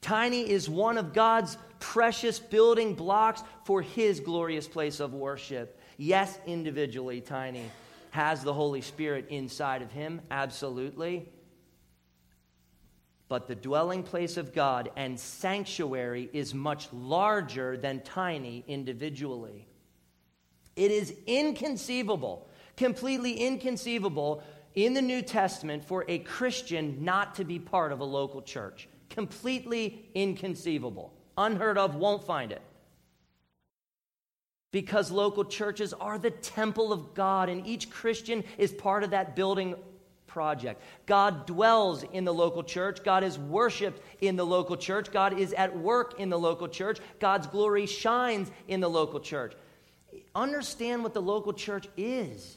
Tiny 0.00 0.48
is 0.48 0.68
one 0.68 0.98
of 0.98 1.12
God's 1.12 1.56
precious 1.78 2.38
building 2.38 2.94
blocks 2.94 3.42
for 3.64 3.82
his 3.82 4.20
glorious 4.20 4.68
place 4.68 5.00
of 5.00 5.14
worship. 5.14 5.80
Yes, 6.02 6.36
individually, 6.46 7.20
Tiny 7.20 7.70
has 8.10 8.42
the 8.42 8.52
Holy 8.52 8.80
Spirit 8.80 9.26
inside 9.28 9.82
of 9.82 9.92
him, 9.92 10.20
absolutely 10.30 11.28
but 13.32 13.48
the 13.48 13.54
dwelling 13.54 14.02
place 14.02 14.36
of 14.36 14.52
God 14.52 14.90
and 14.94 15.18
sanctuary 15.18 16.28
is 16.34 16.52
much 16.52 16.92
larger 16.92 17.78
than 17.78 18.02
tiny 18.02 18.62
individually. 18.68 19.66
It 20.76 20.90
is 20.90 21.14
inconceivable, 21.26 22.46
completely 22.76 23.32
inconceivable 23.32 24.42
in 24.74 24.92
the 24.92 25.00
New 25.00 25.22
Testament 25.22 25.82
for 25.82 26.04
a 26.08 26.18
Christian 26.18 27.02
not 27.02 27.36
to 27.36 27.44
be 27.44 27.58
part 27.58 27.90
of 27.90 28.00
a 28.00 28.04
local 28.04 28.42
church. 28.42 28.86
Completely 29.08 30.04
inconceivable. 30.14 31.14
Unheard 31.38 31.78
of, 31.78 31.94
won't 31.94 32.26
find 32.26 32.52
it. 32.52 32.60
Because 34.72 35.10
local 35.10 35.44
churches 35.44 35.92
are 35.92 36.18
the 36.18 36.30
temple 36.30 36.92
of 36.92 37.14
God, 37.14 37.48
and 37.48 37.66
each 37.66 37.90
Christian 37.90 38.42
is 38.58 38.72
part 38.72 39.04
of 39.04 39.10
that 39.10 39.36
building 39.36 39.76
project. 40.26 40.80
God 41.04 41.46
dwells 41.46 42.04
in 42.04 42.24
the 42.24 42.32
local 42.32 42.62
church. 42.62 43.04
God 43.04 43.22
is 43.22 43.38
worshiped 43.38 44.02
in 44.22 44.36
the 44.36 44.46
local 44.46 44.76
church. 44.76 45.12
God 45.12 45.38
is 45.38 45.52
at 45.52 45.76
work 45.78 46.18
in 46.18 46.30
the 46.30 46.38
local 46.38 46.68
church. 46.68 46.98
God's 47.20 47.46
glory 47.46 47.84
shines 47.84 48.50
in 48.66 48.80
the 48.80 48.88
local 48.88 49.20
church. 49.20 49.52
Understand 50.34 51.02
what 51.02 51.12
the 51.12 51.20
local 51.20 51.52
church 51.52 51.86
is. 51.98 52.56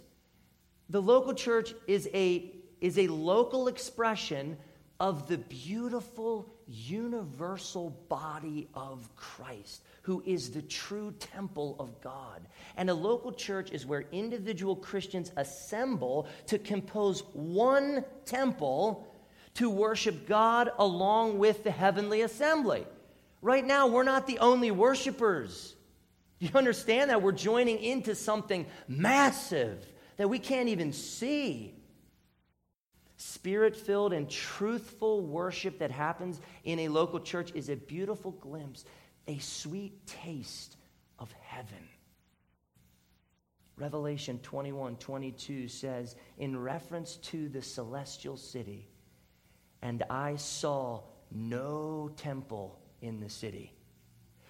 The 0.89 1.01
local 1.01 1.33
church 1.33 1.73
is 1.85 2.07
a, 2.13 2.49
is 2.79 2.97
a 2.97 3.07
local 3.07 3.67
expression 3.67 4.57
of 4.99 5.27
the 5.27 5.37
beautiful 5.37 6.54
universal 6.67 7.91
body 8.09 8.67
of 8.73 9.07
Christ, 9.15 9.83
who 10.01 10.23
is 10.25 10.51
the 10.51 10.61
true 10.61 11.13
temple 11.19 11.75
of 11.79 12.01
God. 12.01 12.41
And 12.77 12.89
a 12.89 12.93
local 12.93 13.31
church 13.31 13.71
is 13.71 13.85
where 13.85 14.05
individual 14.11 14.75
Christians 14.75 15.31
assemble 15.35 16.27
to 16.47 16.57
compose 16.57 17.21
one 17.33 18.03
temple 18.25 19.07
to 19.55 19.69
worship 19.69 20.27
God 20.27 20.71
along 20.79 21.37
with 21.37 21.63
the 21.63 21.71
heavenly 21.71 22.21
assembly. 22.21 22.85
Right 23.41 23.65
now, 23.65 23.87
we're 23.87 24.03
not 24.03 24.27
the 24.27 24.39
only 24.39 24.71
worshipers. 24.71 25.75
You 26.39 26.49
understand 26.55 27.09
that? 27.09 27.21
We're 27.21 27.31
joining 27.31 27.79
into 27.79 28.15
something 28.15 28.65
massive 28.87 29.85
that 30.17 30.29
we 30.29 30.39
can't 30.39 30.69
even 30.69 30.91
see. 30.91 31.74
Spirit 33.25 33.75
filled 33.75 34.13
and 34.13 34.29
truthful 34.29 35.25
worship 35.25 35.79
that 35.79 35.89
happens 35.89 36.39
in 36.63 36.77
a 36.77 36.89
local 36.89 37.19
church 37.19 37.51
is 37.55 37.69
a 37.69 37.75
beautiful 37.75 38.29
glimpse, 38.31 38.85
a 39.27 39.39
sweet 39.39 40.05
taste 40.05 40.77
of 41.17 41.31
heaven. 41.41 41.89
Revelation 43.77 44.37
21 44.43 44.97
22 44.97 45.67
says, 45.69 46.15
in 46.37 46.55
reference 46.55 47.15
to 47.17 47.49
the 47.49 47.63
celestial 47.63 48.37
city, 48.37 48.87
and 49.81 50.03
I 50.07 50.35
saw 50.35 51.01
no 51.31 52.11
temple 52.17 52.79
in 53.01 53.21
the 53.21 53.29
city. 53.29 53.73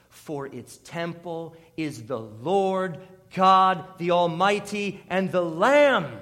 For 0.09 0.47
its 0.47 0.77
temple 0.79 1.55
is 1.77 2.03
the 2.03 2.19
Lord 2.19 2.99
God, 3.33 3.97
the 3.99 4.11
Almighty, 4.11 5.01
and 5.09 5.31
the 5.31 5.45
Lamb. 5.45 6.19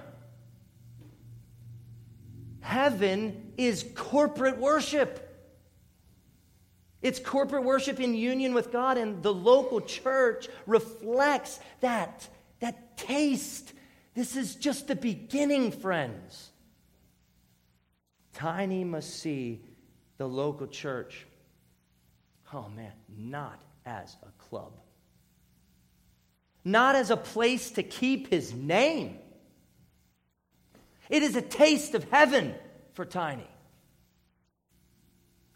Heaven 2.73 3.53
is 3.55 3.85
corporate 3.93 4.57
worship. 4.57 5.29
It's 7.03 7.19
corporate 7.19 7.63
worship 7.63 7.99
in 7.99 8.15
union 8.15 8.55
with 8.55 8.71
God, 8.71 8.97
and 8.97 9.21
the 9.21 9.31
local 9.31 9.79
church 9.79 10.47
reflects 10.65 11.59
that, 11.81 12.27
that 12.61 12.97
taste. 12.97 13.73
This 14.15 14.35
is 14.35 14.55
just 14.55 14.87
the 14.87 14.95
beginning, 14.95 15.71
friends. 15.71 16.49
Tiny 18.33 18.83
must 18.83 19.19
see 19.19 19.61
the 20.17 20.27
local 20.27 20.65
church, 20.65 21.27
oh 22.53 22.69
man, 22.69 22.93
not 23.07 23.61
as 23.85 24.17
a 24.23 24.31
club, 24.49 24.71
not 26.65 26.95
as 26.95 27.11
a 27.11 27.17
place 27.17 27.69
to 27.69 27.83
keep 27.83 28.31
his 28.31 28.51
name. 28.51 29.19
It 31.13 31.21
is 31.21 31.35
a 31.35 31.43
taste 31.43 31.93
of 31.93 32.09
heaven 32.09 32.55
for 32.93 33.05
Tiny. 33.05 33.47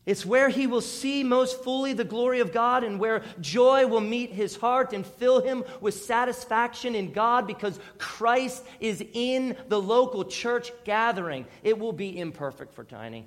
It's 0.06 0.24
where 0.24 0.50
he 0.50 0.68
will 0.68 0.82
see 0.82 1.24
most 1.24 1.64
fully 1.64 1.94
the 1.94 2.04
glory 2.04 2.42
of 2.42 2.54
God 2.54 2.84
and 2.84 3.00
where 3.00 3.24
joy 3.42 3.88
will 3.88 4.00
meet 4.00 4.30
his 4.30 4.56
heart 4.56 4.94
and 4.94 5.04
fill 5.04 5.42
him 5.42 5.64
with 5.82 5.96
satisfaction 5.96 6.94
in 6.94 7.12
God 7.12 7.48
because 7.48 7.80
Christ 7.98 8.64
is 8.80 9.04
in 9.14 9.58
the 9.68 9.82
local 9.82 10.26
church 10.26 10.72
gathering. 10.84 11.48
It 11.64 11.80
will 11.80 11.92
be 11.92 12.20
imperfect 12.20 12.76
for 12.76 12.84
Tiny. 12.84 13.26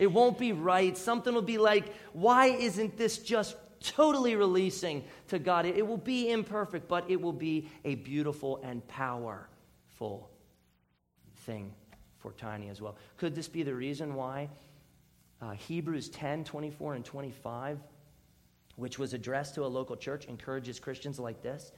It 0.00 0.08
won't 0.08 0.38
be 0.38 0.50
right. 0.50 0.98
Something 0.98 1.34
will 1.34 1.40
be 1.40 1.58
like, 1.58 1.84
why 2.14 2.46
isn't 2.46 2.96
this 2.96 3.18
just 3.18 3.54
totally 3.78 4.34
releasing 4.34 5.04
to 5.28 5.38
God? 5.38 5.66
It 5.66 5.86
will 5.86 5.98
be 5.98 6.32
imperfect, 6.32 6.88
but 6.88 7.08
it 7.08 7.20
will 7.20 7.32
be 7.32 7.68
a 7.84 7.94
beautiful 7.94 8.58
and 8.64 8.84
powerful 8.88 10.30
thing 11.46 11.72
for 12.18 12.32
Tiny 12.32 12.68
as 12.68 12.82
well. 12.82 12.96
Could 13.16 13.34
this 13.34 13.48
be 13.48 13.62
the 13.62 13.74
reason 13.74 14.14
why? 14.14 14.50
uh, 15.40 15.52
Hebrews 15.52 16.08
10 16.10 16.44
24 16.44 16.94
and 16.94 17.04
25, 17.04 17.78
which 18.76 18.98
was 18.98 19.14
addressed 19.14 19.54
to 19.56 19.64
a 19.64 19.66
local 19.66 19.96
church, 19.96 20.26
encourages 20.26 20.78
Christians 20.80 21.18
like 21.18 21.42
this. 21.42 21.72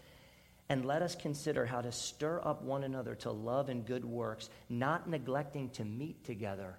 And 0.70 0.84
let 0.84 1.00
us 1.00 1.14
consider 1.14 1.64
how 1.64 1.80
to 1.80 1.90
stir 1.90 2.42
up 2.44 2.62
one 2.62 2.84
another 2.84 3.14
to 3.16 3.30
love 3.30 3.70
and 3.70 3.86
good 3.86 4.04
works, 4.04 4.50
not 4.68 5.08
neglecting 5.08 5.70
to 5.70 5.84
meet 5.84 6.24
together, 6.24 6.78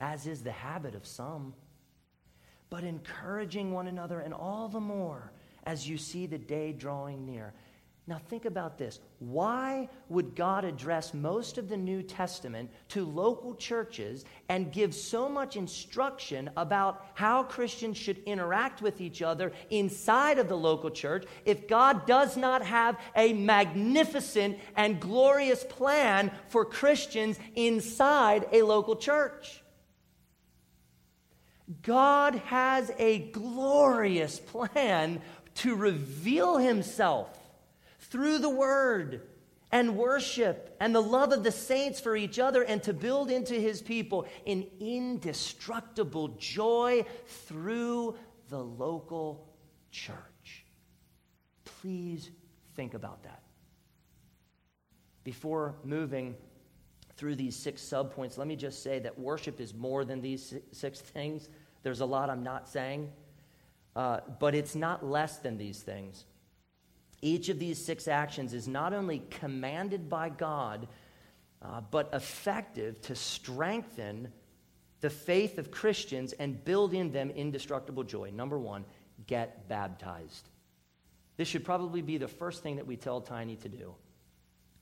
as 0.00 0.26
is 0.26 0.42
the 0.42 0.50
habit 0.50 0.96
of 0.96 1.06
some, 1.06 1.54
but 2.68 2.82
encouraging 2.82 3.70
one 3.70 3.86
another, 3.86 4.18
and 4.18 4.34
all 4.34 4.68
the 4.68 4.80
more 4.80 5.30
as 5.64 5.88
you 5.88 5.96
see 5.96 6.26
the 6.26 6.38
day 6.38 6.72
drawing 6.72 7.24
near. 7.24 7.54
Now, 8.08 8.20
think 8.28 8.44
about 8.44 8.78
this. 8.78 9.00
Why 9.18 9.88
would 10.08 10.36
God 10.36 10.64
address 10.64 11.12
most 11.12 11.58
of 11.58 11.68
the 11.68 11.76
New 11.76 12.04
Testament 12.04 12.70
to 12.90 13.04
local 13.04 13.56
churches 13.56 14.24
and 14.48 14.72
give 14.72 14.94
so 14.94 15.28
much 15.28 15.56
instruction 15.56 16.48
about 16.56 17.04
how 17.14 17.42
Christians 17.42 17.96
should 17.96 18.18
interact 18.18 18.80
with 18.80 19.00
each 19.00 19.22
other 19.22 19.50
inside 19.70 20.38
of 20.38 20.48
the 20.48 20.56
local 20.56 20.88
church 20.88 21.26
if 21.44 21.66
God 21.66 22.06
does 22.06 22.36
not 22.36 22.64
have 22.64 22.96
a 23.16 23.32
magnificent 23.32 24.58
and 24.76 25.00
glorious 25.00 25.64
plan 25.64 26.30
for 26.48 26.64
Christians 26.64 27.40
inside 27.56 28.46
a 28.52 28.62
local 28.62 28.94
church? 28.94 29.64
God 31.82 32.36
has 32.36 32.92
a 33.00 33.18
glorious 33.18 34.38
plan 34.38 35.20
to 35.56 35.74
reveal 35.74 36.58
himself 36.58 37.35
through 38.16 38.38
the 38.38 38.48
word 38.48 39.20
and 39.70 39.94
worship 39.94 40.74
and 40.80 40.94
the 40.94 41.02
love 41.02 41.32
of 41.32 41.44
the 41.44 41.52
saints 41.52 42.00
for 42.00 42.16
each 42.16 42.38
other 42.38 42.62
and 42.62 42.82
to 42.82 42.94
build 42.94 43.30
into 43.30 43.52
his 43.52 43.82
people 43.82 44.26
an 44.46 44.66
indestructible 44.80 46.28
joy 46.38 47.04
through 47.26 48.16
the 48.48 48.58
local 48.58 49.52
church. 49.90 50.64
Please 51.66 52.30
think 52.74 52.94
about 52.94 53.22
that. 53.24 53.42
Before 55.22 55.74
moving 55.84 56.36
through 57.18 57.34
these 57.34 57.54
six 57.54 57.82
subpoints, 57.82 58.38
let 58.38 58.46
me 58.46 58.56
just 58.56 58.82
say 58.82 58.98
that 59.00 59.18
worship 59.18 59.60
is 59.60 59.74
more 59.74 60.06
than 60.06 60.22
these 60.22 60.54
six 60.72 61.02
things. 61.02 61.50
There's 61.82 62.00
a 62.00 62.06
lot 62.06 62.30
I'm 62.30 62.42
not 62.42 62.66
saying, 62.66 63.12
uh, 63.94 64.20
but 64.40 64.54
it's 64.54 64.74
not 64.74 65.04
less 65.04 65.36
than 65.36 65.58
these 65.58 65.82
things. 65.82 66.24
Each 67.22 67.48
of 67.48 67.58
these 67.58 67.82
six 67.82 68.08
actions 68.08 68.52
is 68.52 68.68
not 68.68 68.92
only 68.92 69.22
commanded 69.30 70.08
by 70.08 70.28
God, 70.28 70.86
uh, 71.62 71.80
but 71.90 72.10
effective 72.12 73.00
to 73.02 73.14
strengthen 73.14 74.32
the 75.00 75.10
faith 75.10 75.58
of 75.58 75.70
Christians 75.70 76.32
and 76.34 76.62
build 76.64 76.94
in 76.94 77.12
them 77.12 77.30
indestructible 77.30 78.04
joy. 78.04 78.30
Number 78.30 78.58
one, 78.58 78.84
get 79.26 79.68
baptized. 79.68 80.48
This 81.36 81.48
should 81.48 81.64
probably 81.64 82.02
be 82.02 82.18
the 82.18 82.28
first 82.28 82.62
thing 82.62 82.76
that 82.76 82.86
we 82.86 82.96
tell 82.96 83.20
Tiny 83.20 83.56
to 83.56 83.68
do. 83.68 83.94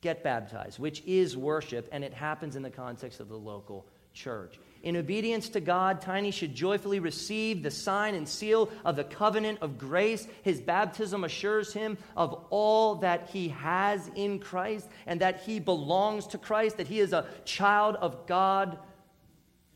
Get 0.00 0.22
baptized, 0.22 0.78
which 0.78 1.02
is 1.06 1.36
worship, 1.36 1.88
and 1.90 2.04
it 2.04 2.12
happens 2.12 2.56
in 2.56 2.62
the 2.62 2.70
context 2.70 3.20
of 3.20 3.28
the 3.28 3.38
local 3.38 3.86
church. 4.12 4.58
In 4.84 4.98
obedience 4.98 5.48
to 5.48 5.60
God, 5.60 6.02
Tiny 6.02 6.30
should 6.30 6.54
joyfully 6.54 7.00
receive 7.00 7.62
the 7.62 7.70
sign 7.70 8.14
and 8.14 8.28
seal 8.28 8.68
of 8.84 8.96
the 8.96 9.02
covenant 9.02 9.60
of 9.62 9.78
grace. 9.78 10.28
His 10.42 10.60
baptism 10.60 11.24
assures 11.24 11.72
him 11.72 11.96
of 12.14 12.44
all 12.50 12.96
that 12.96 13.30
he 13.30 13.48
has 13.48 14.10
in 14.14 14.40
Christ 14.40 14.86
and 15.06 15.22
that 15.22 15.40
he 15.40 15.58
belongs 15.58 16.26
to 16.28 16.38
Christ, 16.38 16.76
that 16.76 16.86
he 16.86 17.00
is 17.00 17.14
a 17.14 17.26
child 17.46 17.96
of 17.96 18.26
God. 18.26 18.78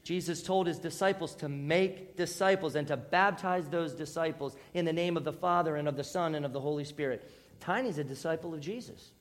Jesus 0.02 0.42
told 0.42 0.66
his 0.66 0.78
disciples 0.78 1.34
to 1.36 1.48
make 1.48 2.18
disciples 2.18 2.74
and 2.74 2.86
to 2.88 2.98
baptize 2.98 3.66
those 3.70 3.94
disciples 3.94 4.56
in 4.74 4.84
the 4.84 4.92
name 4.92 5.16
of 5.16 5.24
the 5.24 5.32
Father 5.32 5.76
and 5.76 5.88
of 5.88 5.96
the 5.96 6.04
Son 6.04 6.34
and 6.34 6.44
of 6.44 6.52
the 6.52 6.60
Holy 6.60 6.84
Spirit. 6.84 7.30
Tiny's 7.60 7.96
a 7.96 8.04
disciple 8.04 8.52
of 8.52 8.60
Jesus. 8.60 9.12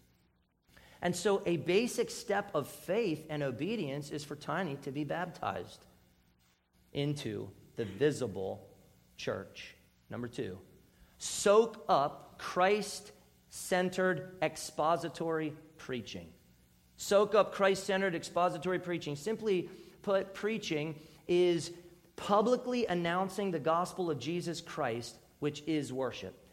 And 1.02 1.16
so, 1.16 1.44
a 1.46 1.58
basic 1.58 2.10
step 2.10 2.50
of 2.54 2.68
faith 2.68 3.26
and 3.30 3.44
obedience 3.44 4.10
is 4.10 4.24
for 4.24 4.36
Tiny 4.36 4.76
to 4.78 4.92
be 4.92 5.04
baptized 5.04 5.86
into 6.94 7.50
the 7.76 7.86
visible 7.86 8.68
church. 9.16 9.76
Number 10.10 10.28
two, 10.28 10.58
soak 11.18 11.84
up 11.88 12.40
Christ 12.40 13.12
centered 13.50 14.38
expository 14.42 15.54
preaching. 15.78 16.28
Soak 16.98 17.36
up 17.36 17.54
Christ 17.54 17.84
centered 17.84 18.16
expository 18.16 18.80
preaching. 18.80 19.16
Simply 19.16 19.70
put, 20.02 20.34
preaching 20.34 20.96
is 21.28 21.72
publicly 22.16 22.88
announcing 22.88 23.52
the 23.52 23.60
gospel 23.60 24.10
of 24.10 24.20
Jesus 24.20 24.62
Christ, 24.62 25.18
which 25.40 25.62
is 25.68 25.94
worship. 25.94 26.47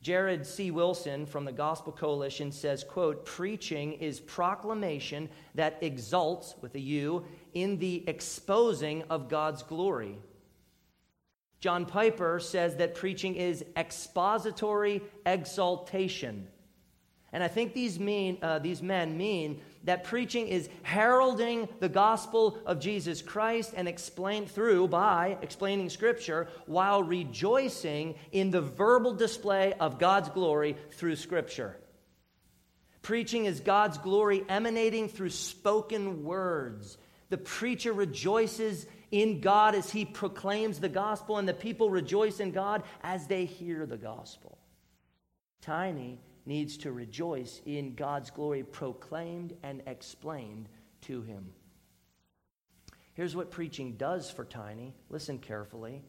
Jared 0.00 0.46
C. 0.46 0.70
Wilson 0.70 1.26
from 1.26 1.44
the 1.44 1.52
Gospel 1.52 1.92
Coalition 1.92 2.52
says, 2.52 2.84
quote, 2.84 3.24
preaching 3.24 3.94
is 3.94 4.20
proclamation 4.20 5.28
that 5.56 5.78
exults, 5.82 6.54
with 6.60 6.74
a 6.76 6.80
U, 6.80 7.24
in 7.54 7.78
the 7.78 8.04
exposing 8.08 9.02
of 9.10 9.28
God's 9.28 9.62
glory. 9.62 10.16
John 11.60 11.84
Piper 11.84 12.38
says 12.38 12.76
that 12.76 12.94
preaching 12.94 13.34
is 13.34 13.64
expository 13.76 15.02
exaltation. 15.26 16.46
And 17.32 17.42
I 17.42 17.48
think 17.48 17.74
these, 17.74 17.98
mean, 17.98 18.38
uh, 18.40 18.60
these 18.60 18.80
men 18.80 19.16
mean 19.16 19.60
that 19.84 20.04
preaching 20.04 20.48
is 20.48 20.68
heralding 20.82 21.68
the 21.80 21.88
gospel 21.88 22.58
of 22.66 22.80
Jesus 22.80 23.22
Christ 23.22 23.72
and 23.76 23.88
explained 23.88 24.50
through 24.50 24.88
by 24.88 25.38
explaining 25.42 25.90
scripture 25.90 26.48
while 26.66 27.02
rejoicing 27.02 28.14
in 28.32 28.50
the 28.50 28.60
verbal 28.60 29.14
display 29.14 29.72
of 29.74 29.98
God's 29.98 30.28
glory 30.30 30.76
through 30.92 31.16
scripture. 31.16 31.76
Preaching 33.02 33.46
is 33.46 33.60
God's 33.60 33.98
glory 33.98 34.44
emanating 34.48 35.08
through 35.08 35.30
spoken 35.30 36.24
words. 36.24 36.98
The 37.30 37.38
preacher 37.38 37.92
rejoices 37.92 38.86
in 39.10 39.40
God 39.40 39.74
as 39.74 39.90
he 39.90 40.04
proclaims 40.04 40.80
the 40.80 40.88
gospel, 40.88 41.38
and 41.38 41.48
the 41.48 41.54
people 41.54 41.88
rejoice 41.88 42.40
in 42.40 42.52
God 42.52 42.82
as 43.02 43.26
they 43.26 43.44
hear 43.44 43.86
the 43.86 43.96
gospel. 43.96 44.58
Tiny 45.62 46.18
needs 46.48 46.78
to 46.78 46.90
rejoice 46.90 47.60
in 47.66 47.94
God's 47.94 48.30
glory 48.30 48.64
proclaimed 48.64 49.54
and 49.62 49.82
explained 49.86 50.68
to 51.02 51.22
him. 51.22 51.52
Here's 53.12 53.36
what 53.36 53.50
preaching 53.50 53.96
does 53.96 54.30
for 54.30 54.44
Tiny. 54.44 54.94
Listen 55.10 55.38
carefully. 55.38 56.02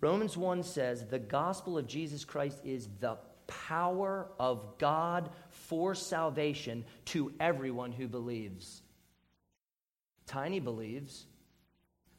Romans 0.00 0.36
1 0.36 0.64
says, 0.64 1.06
The 1.06 1.18
gospel 1.18 1.78
of 1.78 1.86
Jesus 1.86 2.24
Christ 2.24 2.60
is 2.64 2.88
the 2.98 3.16
power 3.46 4.28
of 4.40 4.76
God 4.78 5.30
for 5.50 5.94
salvation 5.94 6.84
to 7.06 7.32
everyone 7.38 7.92
who 7.92 8.08
believes. 8.08 8.82
Tiny 10.26 10.60
believes. 10.60 11.26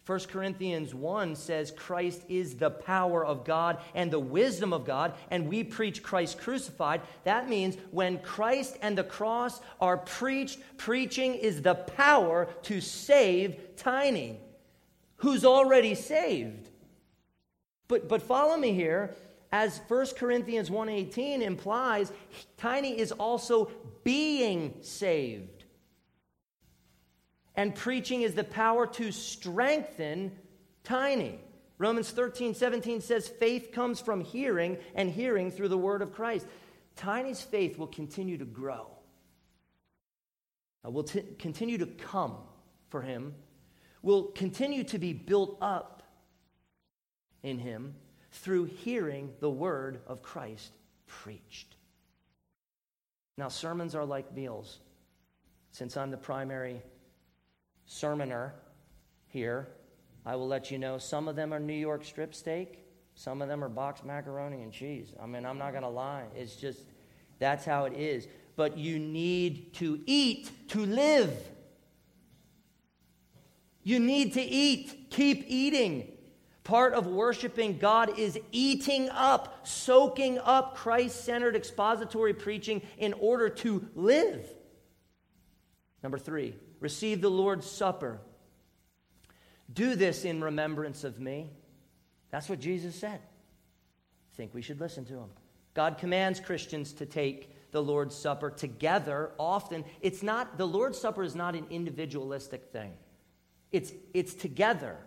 1 0.05 0.19
Corinthians 0.31 0.93
1 0.93 1.35
says 1.35 1.71
Christ 1.71 2.21
is 2.29 2.55
the 2.55 2.69
power 2.69 3.25
of 3.25 3.43
God 3.43 3.79
and 3.95 4.11
the 4.11 4.19
wisdom 4.19 4.71
of 4.71 4.85
God, 4.85 5.13
and 5.31 5.47
we 5.47 5.63
preach 5.63 6.03
Christ 6.03 6.37
crucified. 6.37 7.01
That 7.23 7.49
means 7.49 7.75
when 7.89 8.19
Christ 8.19 8.77
and 8.83 8.95
the 8.95 9.03
cross 9.03 9.61
are 9.81 9.97
preached, 9.97 10.59
preaching 10.77 11.33
is 11.33 11.63
the 11.63 11.73
power 11.73 12.47
to 12.63 12.81
save 12.81 13.75
Tiny, 13.77 14.39
who's 15.17 15.43
already 15.43 15.95
saved. 15.95 16.69
But, 17.87 18.07
but 18.07 18.21
follow 18.21 18.57
me 18.57 18.73
here. 18.73 19.15
As 19.51 19.79
1 19.87 20.07
Corinthians 20.17 20.69
1:18 20.69 21.41
implies, 21.41 22.11
Tiny 22.57 22.97
is 22.99 23.11
also 23.11 23.71
being 24.03 24.75
saved. 24.81 25.54
And 27.55 27.73
preaching 27.73 28.21
is 28.21 28.33
the 28.33 28.43
power 28.43 28.85
to 28.87 29.11
strengthen 29.11 30.31
Tiny. 30.85 31.39
Romans 31.77 32.11
13, 32.11 32.53
17 32.53 33.01
says, 33.01 33.27
faith 33.27 33.71
comes 33.73 33.99
from 33.99 34.21
hearing, 34.21 34.77
and 34.93 35.09
hearing 35.09 35.51
through 35.51 35.67
the 35.67 35.77
word 35.77 36.01
of 36.01 36.13
Christ. 36.13 36.45
Tiny's 36.95 37.41
faith 37.41 37.77
will 37.77 37.87
continue 37.87 38.37
to 38.37 38.45
grow, 38.45 38.87
uh, 40.85 40.89
will 40.89 41.03
t- 41.03 41.23
continue 41.37 41.77
to 41.79 41.85
come 41.85 42.37
for 42.87 43.01
him, 43.01 43.33
will 44.01 44.23
continue 44.23 44.85
to 44.85 44.97
be 44.97 45.11
built 45.11 45.57
up 45.59 46.03
in 47.43 47.59
him 47.59 47.95
through 48.31 48.65
hearing 48.65 49.33
the 49.41 49.49
word 49.49 49.99
of 50.07 50.21
Christ 50.21 50.71
preached. 51.07 51.75
Now, 53.37 53.49
sermons 53.49 53.95
are 53.95 54.05
like 54.05 54.33
meals. 54.33 54.79
Since 55.71 55.97
I'm 55.97 56.11
the 56.11 56.17
primary 56.17 56.81
sermoner 57.89 58.51
here, 59.27 59.67
I 60.25 60.35
will 60.35 60.47
let 60.47 60.71
you 60.71 60.77
know 60.77 60.97
some 60.97 61.27
of 61.27 61.35
them 61.35 61.53
are 61.53 61.59
New 61.59 61.73
York 61.73 62.03
strip 62.03 62.33
steak, 62.33 62.85
some 63.15 63.41
of 63.41 63.47
them 63.47 63.63
are 63.63 63.69
boxed 63.69 64.03
macaroni 64.03 64.61
and 64.61 64.71
cheese. 64.71 65.13
I 65.21 65.25
mean, 65.25 65.45
I'm 65.45 65.57
not 65.57 65.71
going 65.71 65.83
to 65.83 65.89
lie. 65.89 66.25
It's 66.35 66.55
just, 66.55 66.81
that's 67.39 67.63
how 67.63 67.85
it 67.85 67.93
is. 67.93 68.27
But 68.55 68.77
you 68.77 68.99
need 68.99 69.73
to 69.75 70.01
eat 70.05 70.69
to 70.69 70.85
live. 70.85 71.33
You 73.83 73.99
need 73.99 74.33
to 74.33 74.41
eat. 74.41 75.11
Keep 75.11 75.45
eating. 75.47 76.11
Part 76.63 76.93
of 76.93 77.05
worshiping 77.05 77.77
God 77.77 78.17
is 78.17 78.39
eating 78.51 79.07
up, 79.09 79.67
soaking 79.67 80.39
up 80.39 80.75
Christ 80.75 81.23
centered 81.23 81.55
expository 81.55 82.33
preaching 82.33 82.81
in 82.97 83.13
order 83.13 83.49
to 83.49 83.87
live. 83.93 84.49
Number 86.01 86.17
three, 86.17 86.55
receive 86.79 87.21
the 87.21 87.29
Lord's 87.29 87.69
Supper. 87.69 88.19
Do 89.71 89.95
this 89.95 90.25
in 90.25 90.43
remembrance 90.43 91.03
of 91.03 91.19
me. 91.19 91.49
That's 92.31 92.49
what 92.49 92.59
Jesus 92.59 92.95
said. 92.95 93.19
I 93.19 94.35
think 94.35 94.53
we 94.53 94.61
should 94.61 94.79
listen 94.79 95.05
to 95.05 95.13
him. 95.13 95.29
God 95.73 95.97
commands 95.97 96.39
Christians 96.39 96.93
to 96.93 97.05
take 97.05 97.71
the 97.71 97.81
Lord's 97.81 98.15
Supper 98.15 98.49
together 98.49 99.31
often. 99.37 99.83
It's 100.01 100.23
not, 100.23 100.57
the 100.57 100.67
Lord's 100.67 100.97
Supper 100.97 101.23
is 101.23 101.35
not 101.35 101.55
an 101.55 101.67
individualistic 101.69 102.71
thing, 102.71 102.93
it's, 103.71 103.91
it's 104.13 104.33
together 104.33 104.97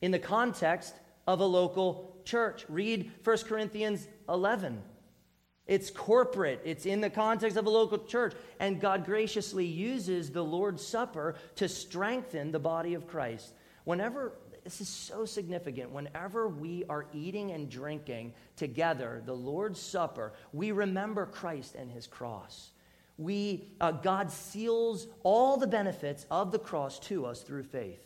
in 0.00 0.10
the 0.10 0.18
context 0.18 0.94
of 1.26 1.40
a 1.40 1.46
local 1.46 2.16
church. 2.24 2.64
Read 2.68 3.10
1 3.24 3.38
Corinthians 3.38 4.06
11. 4.28 4.80
It's 5.66 5.90
corporate, 5.90 6.60
it's 6.64 6.84
in 6.84 7.00
the 7.00 7.08
context 7.08 7.56
of 7.56 7.66
a 7.66 7.70
local 7.70 7.98
church. 7.98 8.34
And 8.60 8.80
God 8.80 9.06
graciously 9.06 9.64
uses 9.64 10.30
the 10.30 10.44
Lord's 10.44 10.86
Supper 10.86 11.36
to 11.56 11.68
strengthen 11.68 12.52
the 12.52 12.58
body 12.58 12.94
of 12.94 13.06
Christ. 13.06 13.54
Whenever, 13.84 14.34
this 14.62 14.82
is 14.82 14.88
so 14.88 15.24
significant, 15.24 15.90
whenever 15.90 16.48
we 16.48 16.84
are 16.90 17.06
eating 17.14 17.50
and 17.52 17.70
drinking 17.70 18.34
together 18.56 19.22
the 19.24 19.34
Lord's 19.34 19.80
Supper, 19.80 20.34
we 20.52 20.70
remember 20.70 21.24
Christ 21.24 21.76
and 21.76 21.90
his 21.90 22.06
cross. 22.06 22.70
We, 23.16 23.68
uh, 23.80 23.92
God 23.92 24.30
seals 24.30 25.06
all 25.22 25.56
the 25.56 25.66
benefits 25.66 26.26
of 26.30 26.52
the 26.52 26.58
cross 26.58 26.98
to 27.00 27.24
us 27.24 27.42
through 27.42 27.62
faith. 27.62 28.04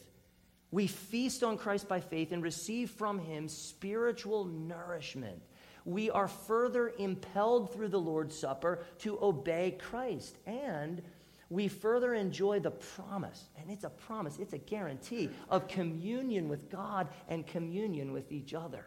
We 0.70 0.86
feast 0.86 1.42
on 1.42 1.56
Christ 1.56 1.88
by 1.88 2.00
faith 2.00 2.30
and 2.30 2.42
receive 2.42 2.90
from 2.90 3.18
him 3.18 3.48
spiritual 3.48 4.44
nourishment 4.44 5.42
we 5.88 6.10
are 6.10 6.28
further 6.28 6.92
impelled 6.98 7.72
through 7.72 7.88
the 7.88 7.98
Lord's 7.98 8.38
Supper 8.38 8.84
to 8.98 9.18
obey 9.22 9.76
Christ. 9.80 10.36
And 10.46 11.00
we 11.48 11.66
further 11.66 12.12
enjoy 12.12 12.60
the 12.60 12.72
promise, 12.72 13.44
and 13.58 13.70
it's 13.70 13.84
a 13.84 13.88
promise, 13.88 14.38
it's 14.38 14.52
a 14.52 14.58
guarantee 14.58 15.30
of 15.48 15.66
communion 15.66 16.46
with 16.46 16.70
God 16.70 17.08
and 17.26 17.46
communion 17.46 18.12
with 18.12 18.30
each 18.30 18.52
other. 18.52 18.84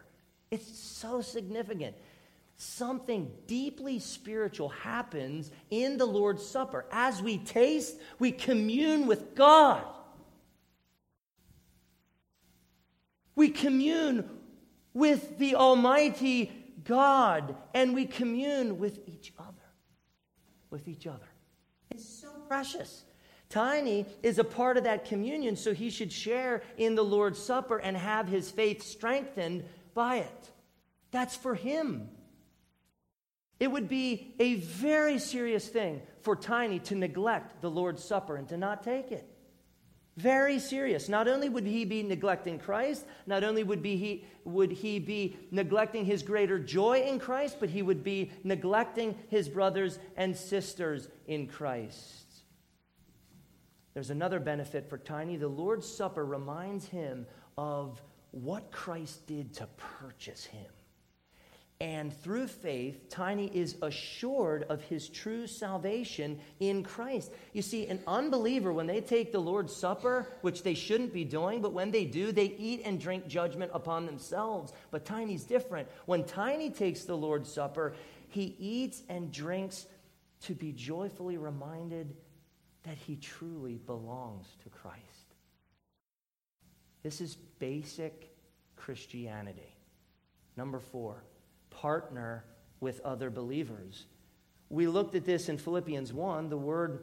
It's 0.52 0.78
so 0.78 1.22
significant. 1.22 1.96
Something 2.56 3.32
deeply 3.48 3.98
spiritual 3.98 4.70
happens 4.70 5.50
in 5.72 5.98
the 5.98 6.06
Lord's 6.06 6.46
Supper. 6.46 6.86
As 6.92 7.20
we 7.20 7.40
taste, 7.40 7.98
we 8.20 8.32
commune 8.32 9.08
with 9.08 9.34
God. 9.34 9.84
We 13.34 13.50
commune 13.50 14.30
with 14.94 15.40
the 15.40 15.56
Almighty 15.56 16.61
God 16.84 17.56
and 17.74 17.94
we 17.94 18.06
commune 18.06 18.80
with 18.80 19.00
each 19.08 19.34
other. 19.40 19.52
With 20.70 20.88
each 20.88 21.08
other. 21.08 21.28
It's 21.90 22.08
so 22.08 22.30
precious. 22.48 23.04
Tiny 23.50 24.06
is 24.24 24.40
a 24.40 24.46
part 24.46 24.78
of 24.78 24.86
that 24.86 25.06
communion, 25.06 25.58
so 25.58 25.74
he 25.74 25.90
should 25.90 26.12
share 26.12 26.64
in 26.78 26.96
the 26.96 27.04
Lord's 27.04 27.40
Supper 27.40 27.78
and 27.78 27.98
have 27.98 28.28
his 28.28 28.50
faith 28.50 28.82
strengthened 28.82 29.66
by 29.94 30.18
it. 30.18 30.52
That's 31.12 31.36
for 31.36 31.56
him. 31.56 32.10
It 33.60 33.70
would 33.70 33.90
be 33.90 34.34
a 34.40 34.56
very 34.56 35.20
serious 35.20 35.68
thing 35.68 36.02
for 36.22 36.36
Tiny 36.36 36.80
to 36.80 36.96
neglect 36.96 37.62
the 37.62 37.70
Lord's 37.70 38.04
Supper 38.04 38.38
and 38.38 38.48
to 38.50 38.58
not 38.58 38.84
take 38.84 39.12
it. 39.12 39.31
Very 40.22 40.60
serious. 40.60 41.10
Not 41.10 41.28
only 41.28 41.50
would 41.50 41.66
he 41.66 41.84
be 41.84 42.04
neglecting 42.04 42.60
Christ, 42.60 43.06
not 43.26 43.44
only 43.44 43.64
would, 43.64 43.82
be 43.82 43.98
he, 43.98 44.24
would 44.44 44.72
he 44.72 45.00
be 45.00 45.36
neglecting 45.50 46.06
his 46.06 46.22
greater 46.22 46.60
joy 46.60 47.02
in 47.02 47.18
Christ, 47.18 47.58
but 47.60 47.70
he 47.70 47.82
would 47.82 48.04
be 48.04 48.32
neglecting 48.44 49.16
his 49.30 49.50
brothers 49.50 49.98
and 50.16 50.38
sisters 50.38 51.08
in 51.26 51.48
Christ. 51.48 52.26
There's 53.96 54.12
another 54.12 54.40
benefit 54.40 54.88
for 54.88 55.00
Tiny. 55.00 55.38
The 55.38 55.48
Lord's 55.48 55.88
Supper 55.88 56.24
reminds 56.24 56.88
him 56.88 57.26
of 57.58 58.00
what 58.30 58.72
Christ 58.72 59.26
did 59.26 59.54
to 59.56 59.68
purchase 60.00 60.46
him. 60.46 60.70
And 61.82 62.16
through 62.22 62.46
faith, 62.46 63.10
Tiny 63.10 63.48
is 63.48 63.76
assured 63.82 64.66
of 64.70 64.84
his 64.84 65.10
true 65.10 65.48
salvation 65.48 66.40
in 66.60 66.84
Christ. 66.84 67.32
You 67.54 67.64
see, 67.64 67.88
an 67.88 68.04
unbeliever, 68.06 68.72
when 68.72 68.86
they 68.86 69.02
take 69.02 69.32
the 69.32 69.42
Lord's 69.42 69.76
Supper, 69.76 70.28
which 70.42 70.62
they 70.62 70.76
shouldn't 70.76 71.12
be 71.12 71.24
doing, 71.24 71.60
but 71.60 71.74
when 71.74 71.90
they 71.90 72.06
do, 72.06 72.32
they 72.32 72.46
eat 72.46 72.84
and 72.86 73.02
drink 73.02 73.26
judgment 73.28 73.72
upon 73.74 74.06
themselves. 74.06 74.74
But 74.92 75.06
Tiny's 75.06 75.44
different. 75.44 75.88
When 76.06 76.24
Tiny 76.24 76.70
takes 76.70 77.06
the 77.06 77.18
Lord's 77.18 77.52
Supper, 77.52 77.96
he 78.30 78.56
eats 78.60 79.02
and 79.10 79.32
drinks 79.32 79.88
to 80.42 80.54
be 80.54 80.74
joyfully 80.74 81.38
reminded 81.38 82.16
that 82.84 82.98
he 83.08 83.16
truly 83.16 83.80
belongs 83.88 84.46
to 84.62 84.70
Christ. 84.70 85.02
This 87.02 87.22
is 87.22 87.38
basic 87.58 88.36
Christianity. 88.76 89.76
Number 90.56 90.80
four 90.80 91.24
partner 91.72 92.46
with 92.80 93.02
other 93.02 93.30
believers. 93.30 94.06
We 94.70 94.88
looked 94.88 95.16
at 95.16 95.26
this 95.26 95.50
in 95.50 95.58
Philippians 95.58 96.14
1. 96.14 96.50
The 96.50 96.58
word 96.58 97.00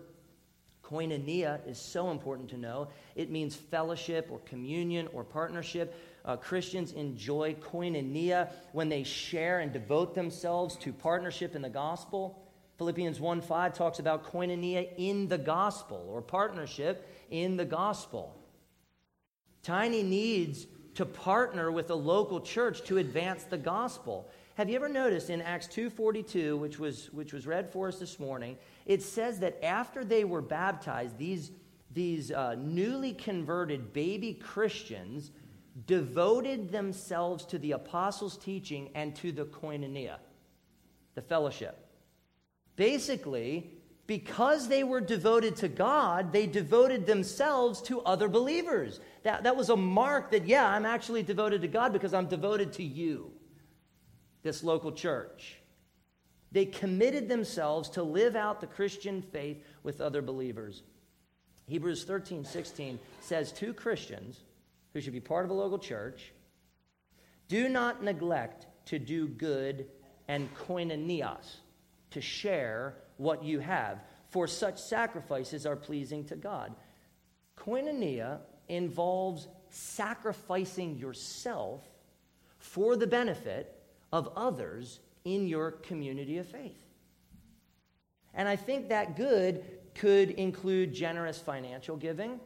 Koinonia 0.89 1.61
is 1.69 1.79
so 1.79 2.11
important 2.11 2.49
to 2.51 2.57
know. 2.57 2.89
It 3.15 3.31
means 3.31 3.55
fellowship 3.55 4.29
or 4.31 4.39
communion 4.41 5.09
or 5.13 5.23
partnership. 5.23 5.95
Uh, 6.25 6.37
Christians 6.37 6.93
enjoy 6.93 7.55
koinonia 7.55 8.51
when 8.73 8.89
they 8.89 9.03
share 9.03 9.61
and 9.61 9.73
devote 9.73 10.15
themselves 10.15 10.77
to 10.77 10.93
partnership 10.93 11.55
in 11.55 11.63
the 11.63 11.69
gospel. 11.69 12.43
Philippians 12.79 13.21
1 13.21 13.41
5 13.43 13.75
talks 13.75 13.99
about 13.99 14.25
koinonia 14.25 14.89
in 14.97 15.29
the 15.29 15.39
gospel 15.39 16.07
or 16.09 16.23
partnership 16.23 17.07
in 17.31 17.57
the 17.57 17.65
gospel. 17.65 18.35
Tiny 19.63 20.03
needs 20.03 20.67
to 20.95 21.05
partner 21.05 21.71
with 21.71 21.91
a 21.91 21.95
local 21.95 22.41
church 22.41 22.83
to 22.85 22.99
advance 22.99 23.45
the 23.45 23.59
gospel. 23.59 24.31
Have 24.59 24.69
you 24.69 24.75
ever 24.75 24.89
noticed 24.89 25.31
in 25.31 25.41
Acts 25.41 25.69
2:42, 25.69 26.59
which 26.59 26.81
was 26.81 27.13
which 27.13 27.33
was 27.33 27.47
read 27.47 27.71
for 27.71 27.87
us 27.87 28.01
this 28.01 28.19
morning, 28.19 28.59
it 28.87 29.05
says 29.05 29.39
that 29.39 29.65
after 29.65 30.05
they 30.05 30.25
were 30.25 30.43
baptized, 30.43 31.17
these 31.17 31.53
these 31.93 32.33
uh, 32.33 32.57
newly 32.57 33.13
converted 33.13 33.93
baby 33.93 34.35
Christians 34.35 35.31
devoted 35.87 36.73
themselves 36.73 37.45
to 37.45 37.59
the 37.61 37.71
apostles' 37.71 38.37
teaching 38.37 38.91
and 38.97 39.15
to 39.15 39.31
the 39.31 39.45
koinonia, 39.45 40.17
the 41.15 41.23
fellowship. 41.23 41.79
Basically, 42.75 43.71
because 44.09 44.67
they 44.67 44.83
were 44.83 45.01
devoted 45.01 45.55
to 45.55 45.69
God, 45.69 46.33
they 46.33 46.49
devoted 46.49 47.07
themselves 47.07 47.81
to 47.83 48.01
other 48.01 48.27
believers. 48.27 48.99
That, 49.23 49.45
that 49.45 49.57
was 49.57 49.69
a 49.69 49.77
mark 49.77 50.33
that, 50.33 50.49
yeah, 50.49 50.69
I'm 50.69 50.85
actually 50.85 51.23
devoted 51.23 51.63
to 51.63 51.69
God 51.69 51.93
because 51.93 52.13
I'm 52.13 52.27
devoted 52.27 52.73
to 52.73 52.83
you, 52.83 53.31
this 54.49 54.65
local 54.65 54.91
church. 54.91 55.59
They 56.53 56.65
committed 56.65 57.29
themselves 57.29 57.91
to 57.91 58.03
live 58.03 58.35
out 58.35 58.63
the 58.63 58.67
Christian 58.67 59.21
faith 59.21 59.63
with 59.83 60.01
other 60.01 60.23
believers. 60.23 60.83
Hebrews 61.67 62.05
13, 62.05 62.47
16 62.47 62.99
says, 63.21 63.53
Two 63.53 63.75
Christians 63.75 64.41
who 64.95 65.03
should 65.03 65.13
be 65.13 65.21
part 65.21 65.45
of 65.45 65.51
a 65.51 65.55
local 65.55 65.79
church 65.79 66.33
do 67.49 67.69
not 67.69 68.03
neglect 68.03 68.67
to 68.87 68.99
do 68.99 69.29
good 69.29 69.87
and 70.29 70.49
koinonias, 70.55 71.57
to 72.13 72.23
share 72.23 72.95
what 73.19 73.45
you 73.45 73.59
have, 73.59 73.99
for 74.31 74.47
such 74.47 74.81
sacrifices 74.81 75.67
are 75.67 75.77
pleasing 75.77 76.25
to 76.25 76.37
God. 76.37 76.75
Koinonia 77.59 78.39
involves 78.67 79.47
sacrificing 79.69 80.97
yourself 80.97 81.83
for 82.59 82.97
the 82.97 83.07
benefit 83.07 83.78
of 84.13 84.31
others 84.37 85.01
in 85.25 85.47
your 85.47 85.73
community 85.73 86.39
of 86.39 86.47
faith. 86.47 86.79
And 88.35 88.49
I 88.49 88.57
think 88.57 88.89
that 88.89 89.17
good 89.17 89.65
could 89.95 90.31
include 90.31 90.93
generous 90.93 91.39
financial 91.39 91.97
giving, 91.97 92.41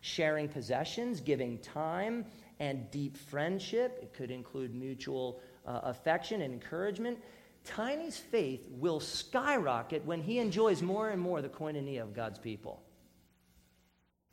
sharing 0.00 0.48
possessions, 0.48 1.20
giving 1.20 1.58
time, 1.58 2.26
and 2.60 2.90
deep 2.90 3.16
friendship. 3.16 3.98
It 4.02 4.12
could 4.12 4.30
include 4.30 4.74
mutual 4.74 5.40
uh, 5.66 5.80
affection 5.84 6.42
and 6.42 6.52
encouragement. 6.52 7.18
Tiny's 7.64 8.18
faith 8.18 8.60
will 8.68 9.00
skyrocket 9.00 10.04
when 10.04 10.22
he 10.22 10.38
enjoys 10.38 10.82
more 10.82 11.08
and 11.08 11.20
more 11.20 11.40
the 11.40 11.48
koinonia 11.48 12.02
of 12.02 12.14
God's 12.14 12.38
people. 12.38 12.82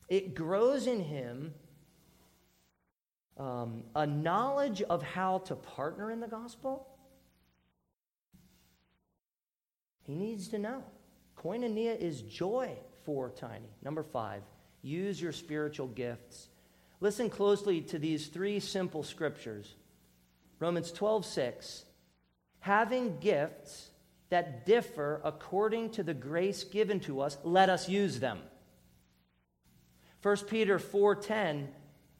It 0.09 0.35
grows 0.35 0.87
in 0.87 0.99
him 0.99 1.53
um, 3.37 3.83
a 3.95 4.05
knowledge 4.05 4.81
of 4.83 5.01
how 5.01 5.39
to 5.39 5.55
partner 5.55 6.11
in 6.11 6.19
the 6.19 6.27
gospel. 6.27 6.87
He 10.03 10.15
needs 10.15 10.47
to 10.49 10.57
know. 10.57 10.83
Koinonia 11.37 11.97
is 11.97 12.21
joy 12.21 12.71
for 13.05 13.29
Tiny. 13.29 13.69
Number 13.81 14.03
five, 14.03 14.43
use 14.81 15.21
your 15.21 15.31
spiritual 15.31 15.87
gifts. 15.87 16.49
Listen 16.99 17.29
closely 17.29 17.81
to 17.81 17.97
these 17.97 18.27
three 18.27 18.59
simple 18.59 19.03
scriptures 19.03 19.75
Romans 20.59 20.91
12, 20.91 21.25
6 21.25 21.85
having 22.61 23.17
gifts 23.19 23.89
that 24.29 24.65
differ 24.65 25.19
according 25.25 25.89
to 25.89 26.03
the 26.03 26.13
grace 26.13 26.63
given 26.63 26.99
to 27.01 27.19
us, 27.19 27.37
let 27.43 27.69
us 27.69 27.89
use 27.89 28.19
them. 28.19 28.39
1 30.21 30.37
Peter 30.47 30.79
4:10 30.79 31.67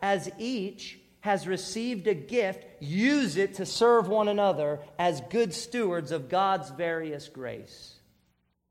as 0.02 0.30
each 0.38 1.00
has 1.22 1.48
received 1.48 2.08
a 2.08 2.14
gift, 2.14 2.66
use 2.80 3.38
it 3.38 3.56
to 3.56 3.66
serve 3.66 4.08
one 4.08 4.28
another 4.28 4.80
as 4.98 5.22
good 5.30 5.54
stewards 5.54 6.12
of 6.12 6.30
God's 6.30 6.70
various 6.72 7.28
grace. 7.28 7.96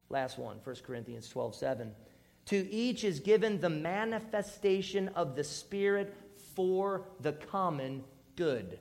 Last 0.08 0.38
one, 0.38 0.58
1 0.64 0.76
Corinthians 0.84 1.28
12 1.28 1.54
7. 1.54 1.92
To 2.46 2.72
each 2.72 3.04
is 3.04 3.20
given 3.20 3.60
the 3.60 3.70
manifestation 3.70 5.08
of 5.08 5.36
the 5.36 5.44
Spirit 5.44 6.12
for 6.56 7.04
the 7.20 7.32
common 7.32 8.02
good. 8.34 8.78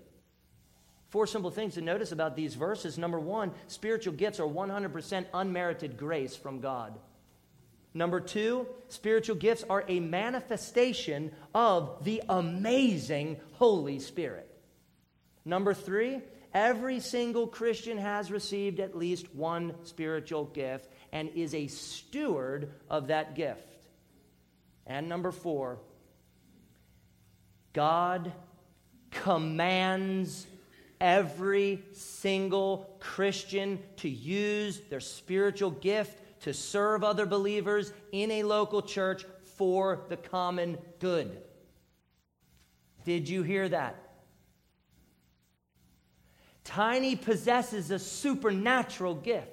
Four 1.09 1.27
simple 1.27 1.51
things 1.51 1.75
to 1.75 1.81
notice 1.81 2.11
about 2.11 2.35
these 2.35 2.55
verses. 2.55 2.97
Number 2.97 3.19
one, 3.19 3.51
spiritual 3.67 4.13
gifts 4.13 4.39
are 4.39 4.47
100% 4.47 5.25
unmerited 5.33 5.97
grace 5.97 6.35
from 6.35 6.59
God. 6.59 6.97
Number 7.93 8.19
two, 8.19 8.67
spiritual 8.87 9.35
gifts 9.35 9.63
are 9.69 9.83
a 9.87 9.99
manifestation 9.99 11.31
of 11.55 12.03
the 12.03 12.21
amazing 12.29 13.37
Holy 13.53 13.99
Spirit. 13.99 14.47
Number 15.43 15.73
three, 15.73 16.21
every 16.53 16.99
single 16.99 17.47
Christian 17.47 17.97
has 17.97 18.31
received 18.31 18.79
at 18.79 18.95
least 18.95 19.33
one 19.33 19.73
spiritual 19.83 20.45
gift 20.45 20.87
and 21.11 21.29
is 21.29 21.55
a 21.55 21.67
steward 21.67 22.71
of 22.89 23.07
that 23.07 23.35
gift. 23.35 23.65
And 24.85 25.09
number 25.09 25.31
four, 25.31 25.79
God 27.73 28.31
commands 29.11 30.45
every 31.01 31.81
single 31.93 32.95
Christian 32.99 33.79
to 33.97 34.09
use 34.09 34.79
their 34.89 34.99
spiritual 34.99 35.71
gift 35.71 36.19
to 36.41 36.53
serve 36.53 37.03
other 37.03 37.25
believers 37.25 37.93
in 38.11 38.31
a 38.31 38.43
local 38.43 38.81
church 38.81 39.25
for 39.57 40.01
the 40.09 40.17
common 40.17 40.77
good. 40.99 41.41
Did 43.05 43.27
you 43.27 43.43
hear 43.43 43.67
that? 43.69 43.95
Tiny 46.63 47.15
possesses 47.15 47.89
a 47.91 47.99
supernatural 47.99 49.15
gift, 49.15 49.47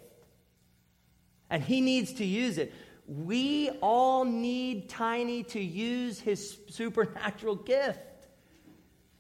and 1.49 1.63
he 1.63 1.81
needs 1.81 2.13
to 2.15 2.25
use 2.25 2.59
it. 2.59 2.75
We 3.07 3.71
all 3.81 4.25
need 4.25 4.89
Tiny 4.89 5.43
to 5.45 5.61
use 5.61 6.21
his 6.21 6.59
supernatural 6.69 7.55
gift. 7.55 8.01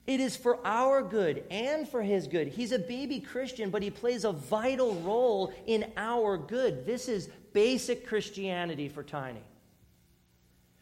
It 0.06 0.20
is 0.20 0.36
for 0.36 0.64
our 0.64 1.02
good 1.02 1.44
and 1.50 1.88
for 1.88 2.02
his 2.02 2.28
good. 2.28 2.48
He's 2.48 2.70
a 2.70 2.78
baby 2.78 3.18
Christian, 3.18 3.70
but 3.70 3.82
he 3.82 3.90
plays 3.90 4.24
a 4.24 4.32
vital 4.32 4.94
role 4.96 5.52
in 5.66 5.90
our 5.96 6.36
good. 6.36 6.86
This 6.86 7.08
is 7.08 7.28
basic 7.56 8.06
Christianity 8.06 8.86
for 8.86 9.02
Tiny. 9.02 9.40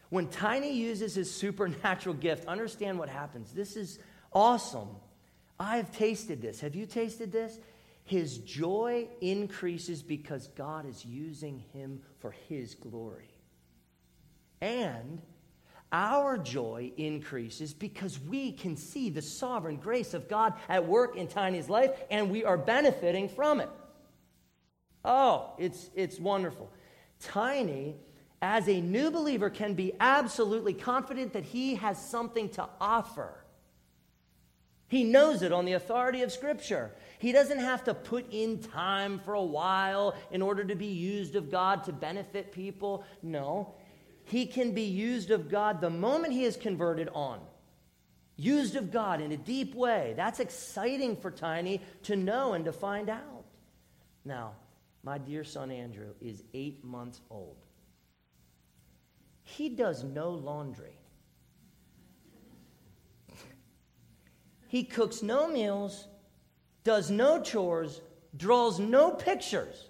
When 0.09 0.27
Tiny 0.27 0.73
uses 0.73 1.15
his 1.15 1.33
supernatural 1.33 2.15
gift, 2.27 2.49
understand 2.49 2.99
what 2.99 3.09
happens. 3.09 3.53
This 3.53 3.77
is 3.77 4.01
awesome. 4.33 4.89
I've 5.57 5.97
tasted 5.97 6.43
this. 6.43 6.61
Have 6.63 6.75
you 6.75 6.87
tasted 6.87 7.31
this? 7.31 7.61
His 8.03 8.39
joy 8.39 9.07
increases 9.21 10.03
because 10.03 10.49
God 10.49 10.85
is 10.89 11.05
using 11.05 11.63
him 11.73 12.01
for 12.19 12.33
his 12.49 12.75
glory. 12.75 13.31
And 14.61 15.23
our 15.93 16.37
joy 16.37 16.91
increases 16.97 17.73
because 17.73 18.19
we 18.19 18.51
can 18.51 18.77
see 18.77 19.11
the 19.11 19.23
sovereign 19.23 19.77
grace 19.77 20.13
of 20.13 20.29
God 20.29 20.55
at 20.69 20.85
work 20.85 21.17
in 21.17 21.29
Tiny's 21.29 21.69
life 21.69 21.93
and 22.11 22.33
we 22.33 22.43
are 22.43 22.59
benefiting 22.59 23.29
from 23.29 23.61
it. 23.61 23.71
Oh, 25.05 25.53
it's, 25.59 25.91
it's 25.95 26.19
wonderful. 26.19 26.71
Tiny, 27.21 27.97
as 28.41 28.69
a 28.69 28.81
new 28.81 29.11
believer, 29.11 29.51
can 29.51 29.75
be 29.75 29.93
absolutely 30.01 30.75
confident 30.75 31.33
that 31.35 31.45
he 31.45 31.75
has 31.77 31.99
something 31.99 32.49
to 32.51 32.69
offer. 32.81 33.45
He 34.89 35.05
knows 35.05 35.43
it 35.43 35.53
on 35.53 35.65
the 35.65 35.73
authority 35.73 36.23
of 36.23 36.31
Scripture. 36.31 36.93
He 37.19 37.33
doesn't 37.33 37.59
have 37.59 37.85
to 37.85 37.95
put 37.95 38.33
in 38.33 38.61
time 38.61 39.19
for 39.19 39.35
a 39.35 39.43
while 39.43 40.15
in 40.31 40.41
order 40.43 40.65
to 40.65 40.75
be 40.75 40.87
used 40.87 41.37
of 41.37 41.51
God 41.51 41.85
to 41.85 41.93
benefit 41.93 42.53
people. 42.53 43.05
No, 43.23 43.75
he 44.25 44.47
can 44.47 44.73
be 44.73 44.83
used 44.83 45.31
of 45.31 45.51
God 45.51 45.81
the 45.81 45.91
moment 45.91 46.33
he 46.33 46.45
is 46.45 46.57
converted 46.57 47.09
on. 47.13 47.41
Used 48.37 48.77
of 48.77 48.91
God 48.91 49.21
in 49.21 49.33
a 49.33 49.37
deep 49.37 49.75
way. 49.75 50.15
That's 50.17 50.41
exciting 50.41 51.17
for 51.17 51.31
Tiny 51.31 51.81
to 52.05 52.17
know 52.17 52.53
and 52.53 52.65
to 52.65 52.73
find 52.73 53.09
out. 53.09 53.45
Now, 54.25 54.53
my 55.05 55.19
dear 55.19 55.45
son 55.45 55.71
Andrew 55.71 56.15
is 56.21 56.43
eight 56.55 56.83
months 56.83 57.21
old. 57.31 57.59
He 59.43 59.69
does 59.69 60.03
no 60.03 60.31
laundry. 60.31 60.99
he 64.75 64.83
cooks 64.83 65.23
no 65.23 65.47
meals, 65.47 66.09
does 66.83 67.09
no 67.09 67.41
chores, 67.41 68.01
draws 68.37 68.81
no 68.81 69.13
pictures. 69.13 69.89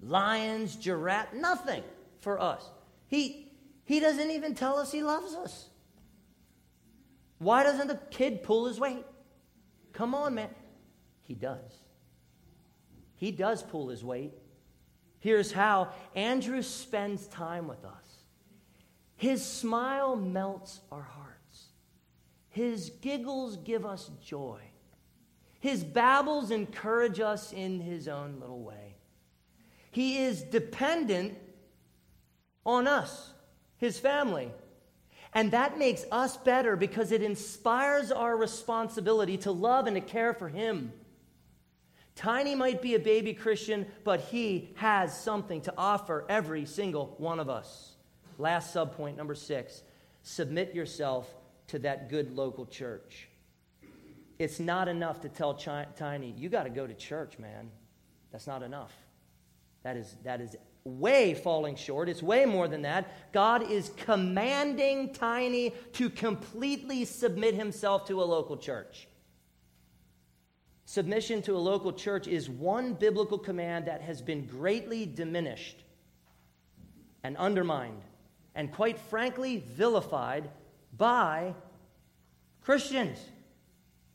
Lions, 0.00 0.74
giraffe, 0.74 1.32
nothing 1.32 1.84
for 2.18 2.40
us. 2.40 2.68
He, 3.06 3.52
he 3.84 4.00
doesn't 4.00 4.32
even 4.32 4.56
tell 4.56 4.78
us 4.78 4.90
he 4.90 5.04
loves 5.04 5.34
us. 5.34 5.68
Why 7.38 7.62
doesn't 7.62 7.86
the 7.86 8.00
kid 8.10 8.42
pull 8.42 8.66
his 8.66 8.80
weight? 8.80 9.04
Come 9.92 10.14
on, 10.14 10.34
man. 10.34 10.50
He 11.22 11.34
does. 11.34 11.70
He 13.20 13.32
does 13.32 13.62
pull 13.62 13.88
his 13.88 14.02
weight. 14.02 14.32
Here's 15.18 15.52
how 15.52 15.90
Andrew 16.14 16.62
spends 16.62 17.26
time 17.26 17.68
with 17.68 17.84
us. 17.84 18.16
His 19.14 19.44
smile 19.44 20.16
melts 20.16 20.80
our 20.90 21.02
hearts. 21.02 21.66
His 22.48 22.88
giggles 23.02 23.58
give 23.58 23.84
us 23.84 24.10
joy. 24.24 24.62
His 25.60 25.84
babbles 25.84 26.50
encourage 26.50 27.20
us 27.20 27.52
in 27.52 27.80
his 27.80 28.08
own 28.08 28.40
little 28.40 28.62
way. 28.62 28.96
He 29.90 30.16
is 30.20 30.40
dependent 30.40 31.36
on 32.64 32.88
us, 32.88 33.34
his 33.76 33.98
family. 33.98 34.50
And 35.34 35.50
that 35.50 35.78
makes 35.78 36.06
us 36.10 36.38
better 36.38 36.74
because 36.74 37.12
it 37.12 37.22
inspires 37.22 38.10
our 38.10 38.34
responsibility 38.34 39.36
to 39.38 39.52
love 39.52 39.86
and 39.86 39.96
to 39.96 40.00
care 40.00 40.32
for 40.32 40.48
him. 40.48 40.94
Tiny 42.16 42.54
might 42.54 42.82
be 42.82 42.94
a 42.94 42.98
baby 42.98 43.32
Christian, 43.32 43.86
but 44.04 44.20
he 44.20 44.72
has 44.74 45.18
something 45.18 45.60
to 45.62 45.74
offer 45.76 46.26
every 46.28 46.66
single 46.66 47.14
one 47.18 47.40
of 47.40 47.48
us. 47.48 47.96
Last 48.38 48.74
subpoint, 48.74 49.16
number 49.16 49.34
six 49.34 49.82
submit 50.22 50.74
yourself 50.74 51.32
to 51.68 51.78
that 51.78 52.10
good 52.10 52.36
local 52.36 52.66
church. 52.66 53.28
It's 54.38 54.58
not 54.58 54.88
enough 54.88 55.20
to 55.20 55.28
tell 55.28 55.54
Tiny, 55.54 56.34
you 56.36 56.48
got 56.48 56.64
to 56.64 56.70
go 56.70 56.86
to 56.86 56.94
church, 56.94 57.38
man. 57.38 57.70
That's 58.32 58.46
not 58.46 58.62
enough. 58.62 58.92
That 59.82 59.96
is, 59.96 60.16
that 60.24 60.40
is 60.40 60.56
way 60.84 61.34
falling 61.34 61.76
short. 61.76 62.08
It's 62.08 62.22
way 62.22 62.46
more 62.46 62.68
than 62.68 62.82
that. 62.82 63.32
God 63.32 63.70
is 63.70 63.90
commanding 63.96 65.12
Tiny 65.12 65.74
to 65.92 66.08
completely 66.10 67.04
submit 67.04 67.54
himself 67.54 68.06
to 68.08 68.22
a 68.22 68.24
local 68.24 68.56
church. 68.56 69.08
Submission 70.90 71.40
to 71.42 71.54
a 71.54 71.56
local 71.56 71.92
church 71.92 72.26
is 72.26 72.50
one 72.50 72.94
biblical 72.94 73.38
command 73.38 73.84
that 73.84 74.00
has 74.00 74.20
been 74.20 74.44
greatly 74.44 75.06
diminished 75.06 75.84
and 77.22 77.36
undermined 77.36 78.02
and, 78.56 78.72
quite 78.72 78.98
frankly, 78.98 79.58
vilified 79.58 80.50
by 80.96 81.54
Christians. 82.62 83.20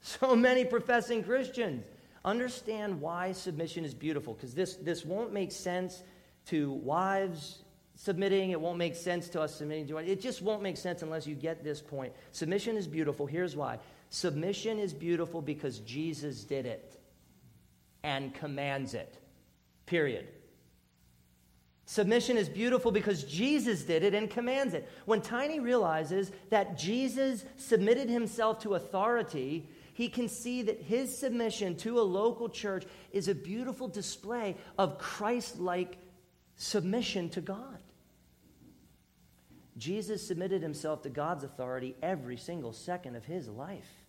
So 0.02 0.36
many 0.36 0.66
professing 0.66 1.24
Christians 1.24 1.86
understand 2.26 3.00
why 3.00 3.32
submission 3.32 3.86
is 3.86 3.94
beautiful 3.94 4.34
because 4.34 4.54
this, 4.54 4.76
this 4.76 5.04
won't 5.06 5.32
make 5.32 5.52
sense 5.52 6.04
to 6.48 6.74
wives 6.74 7.64
submitting. 7.96 8.52
It 8.52 8.60
won't 8.60 8.78
make 8.78 8.96
sense 8.96 9.30
to 9.30 9.42
us 9.42 9.56
submitting 9.56 9.88
to 9.88 9.98
it. 9.98 10.10
It 10.10 10.22
just 10.22 10.42
won't 10.42 10.62
make 10.62 10.78
sense 10.78 11.02
unless 11.02 11.26
you 11.26 11.36
get 11.36 11.64
this 11.64 11.82
point. 11.82 12.14
Submission 12.34 12.76
is 12.76 12.86
beautiful. 12.86 13.26
Here's 13.26 13.56
why 13.56 13.80
submission 14.10 14.80
is 14.80 14.94
beautiful 14.94 15.42
because 15.42 15.80
Jesus 15.80 16.44
did 16.44 16.66
it 16.66 17.00
and 18.04 18.34
commands 18.34 18.94
it. 18.94 19.18
Period. 19.86 20.28
Submission 21.86 22.36
is 22.38 22.50
beautiful 22.50 22.92
because 22.92 23.24
Jesus 23.24 23.84
did 23.84 24.04
it 24.04 24.16
and 24.16 24.30
commands 24.30 24.74
it. 24.74 24.90
When 25.06 25.22
Tiny 25.22 25.60
realizes 25.60 26.32
that 26.50 26.78
Jesus 26.78 27.46
submitted 27.58 28.10
himself 28.10 28.60
to 28.62 28.74
authority, 28.74 29.70
he 29.94 30.10
can 30.10 30.28
see 30.28 30.64
that 30.64 30.82
his 30.82 31.16
submission 31.16 31.76
to 31.78 32.00
a 32.00 32.02
local 32.02 32.50
church 32.50 32.86
is 33.12 33.28
a 33.28 33.36
beautiful 33.36 33.88
display 33.88 34.56
of 34.80 34.98
Christ 34.98 35.60
like 35.60 35.98
submission 36.56 37.30
to 37.30 37.42
God. 37.42 37.80
Jesus 39.78 40.26
submitted 40.26 40.62
himself 40.62 41.02
to 41.04 41.10
God's 41.10 41.44
authority 41.44 41.96
every 42.02 42.38
single 42.38 42.72
second 42.72 43.16
of 43.16 43.26
his 43.26 43.48
life. 43.48 44.06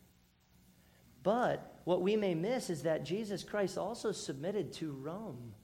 But 1.22 1.81
what 1.85 2.02
we 2.02 2.14
may 2.14 2.35
miss 2.35 2.70
is 2.70 2.85
that 2.85 3.05
Jesus 3.05 3.42
Christ 3.42 3.76
also 3.76 4.12
submitted 4.12 4.72
to 4.74 4.92
Rome. 4.92 5.55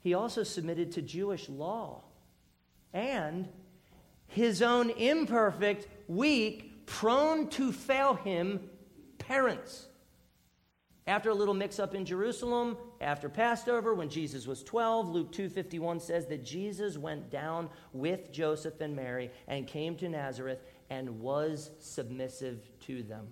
He 0.00 0.14
also 0.14 0.42
submitted 0.42 0.92
to 0.92 1.02
Jewish 1.02 1.48
law 1.48 2.02
and 2.92 3.48
his 4.28 4.62
own 4.62 4.90
imperfect, 4.90 5.86
weak, 6.08 6.86
prone 6.86 7.48
to 7.50 7.72
fail 7.72 8.14
him 8.14 8.68
parents. 9.18 9.86
After 11.08 11.30
a 11.30 11.34
little 11.34 11.54
mix 11.54 11.78
up 11.78 11.94
in 11.94 12.04
Jerusalem, 12.04 12.76
after 13.00 13.28
Passover, 13.28 13.94
when 13.94 14.08
Jesus 14.08 14.46
was 14.46 14.64
12, 14.64 15.08
Luke 15.08 15.30
2:51 15.30 16.00
says 16.00 16.26
that 16.26 16.44
Jesus 16.44 16.98
went 16.98 17.30
down 17.30 17.70
with 17.92 18.32
Joseph 18.32 18.80
and 18.80 18.96
Mary 18.96 19.30
and 19.46 19.68
came 19.68 19.96
to 19.96 20.08
Nazareth 20.08 20.60
and 20.90 21.20
was 21.20 21.70
submissive 21.78 22.68
to 22.80 23.04
them. 23.04 23.28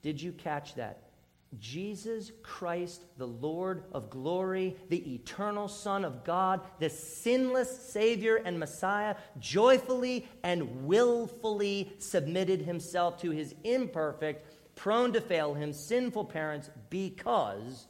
Did 0.00 0.22
you 0.22 0.32
catch 0.32 0.74
that? 0.74 1.12
Jesus 1.58 2.32
Christ, 2.42 3.04
the 3.18 3.26
Lord 3.26 3.84
of 3.92 4.08
glory, 4.08 4.74
the 4.88 5.14
eternal 5.14 5.68
Son 5.68 6.02
of 6.02 6.24
God, 6.24 6.62
the 6.78 6.88
sinless 6.88 7.90
Savior 7.90 8.36
and 8.36 8.58
Messiah, 8.58 9.16
joyfully 9.38 10.26
and 10.42 10.86
willfully 10.86 11.92
submitted 11.98 12.62
himself 12.62 13.20
to 13.20 13.30
his 13.30 13.54
imperfect, 13.64 14.51
prone 14.82 15.12
to 15.12 15.20
fail 15.20 15.54
him, 15.54 15.72
sinful 15.72 16.24
parents 16.24 16.68
because, 16.90 17.86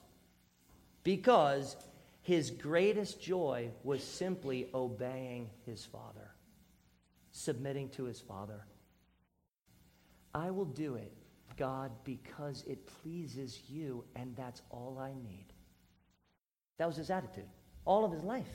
because 1.02 1.74
his 2.20 2.50
greatest 2.50 3.18
joy 3.18 3.70
was 3.82 4.04
simply 4.04 4.68
obeying 4.74 5.48
his 5.64 5.86
Father, 5.86 6.34
submitting 7.30 7.88
to 7.88 8.04
his 8.04 8.20
Father. 8.20 8.66
I 10.34 10.50
will 10.50 10.66
do 10.66 10.96
it 10.96 11.14
God 11.56 11.92
because 12.04 12.62
it 12.66 12.86
pleases 13.02 13.58
you, 13.70 14.04
and 14.14 14.36
that's 14.36 14.60
all 14.68 14.98
I 15.00 15.14
need. 15.14 15.46
That 16.76 16.88
was 16.88 16.96
his 16.96 17.08
attitude, 17.08 17.48
all 17.86 18.04
of 18.04 18.12
his 18.12 18.22
life. 18.22 18.52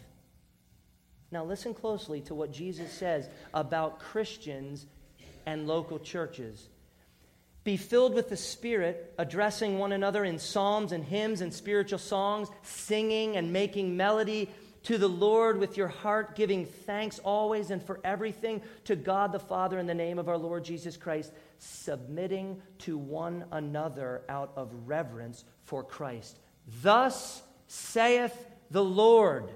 Now, 1.31 1.43
listen 1.43 1.73
closely 1.73 2.21
to 2.21 2.35
what 2.35 2.51
Jesus 2.51 2.91
says 2.91 3.29
about 3.55 3.99
Christians 3.99 4.85
and 5.47 5.67
local 5.67 5.97
churches. 5.97 6.69
Be 7.67 7.75
filled 7.75 8.13
with 8.13 8.29
the 8.29 8.37
Spirit, 8.37 9.13
addressing 9.17 9.77
one 9.77 9.91
another 9.91 10.23
in 10.23 10.39
psalms 10.39 10.93
and 10.93 11.03
hymns 11.03 11.41
and 11.41 11.53
spiritual 11.53 11.99
songs, 11.99 12.47
singing 12.63 13.35
and 13.35 13.51
making 13.51 13.97
melody 13.97 14.49
to 14.83 14.97
the 14.97 15.09
Lord 15.09 15.59
with 15.59 15.75
your 15.75 15.89
heart, 15.89 16.37
giving 16.37 16.65
thanks 16.65 17.19
always 17.19 17.69
and 17.69 17.83
for 17.83 17.99
everything 18.05 18.61
to 18.85 18.95
God 18.95 19.33
the 19.33 19.39
Father 19.39 19.79
in 19.79 19.85
the 19.85 19.93
name 19.93 20.17
of 20.17 20.29
our 20.29 20.37
Lord 20.37 20.63
Jesus 20.63 20.95
Christ 20.95 21.33
submitting 21.57 22.61
to 22.79 22.97
one 22.97 23.43
another 23.51 24.21
out 24.29 24.53
of 24.55 24.71
reverence 24.85 25.43
for 25.63 25.83
Christ. 25.83 26.39
Thus 26.81 27.43
saith 27.67 28.47
the 28.71 28.85
Lord 28.85 29.49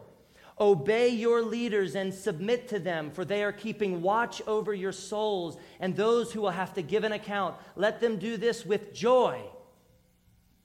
Obey 0.61 1.09
your 1.09 1.41
leaders 1.41 1.95
and 1.95 2.13
submit 2.13 2.67
to 2.67 2.77
them, 2.77 3.09
for 3.09 3.25
they 3.25 3.43
are 3.43 3.51
keeping 3.51 4.03
watch 4.03 4.43
over 4.45 4.75
your 4.75 4.91
souls 4.91 5.57
and 5.79 5.95
those 5.95 6.31
who 6.31 6.39
will 6.39 6.51
have 6.51 6.75
to 6.75 6.83
give 6.83 7.03
an 7.03 7.13
account. 7.13 7.55
Let 7.75 7.99
them 7.99 8.19
do 8.19 8.37
this 8.37 8.63
with 8.63 8.93
joy 8.93 9.41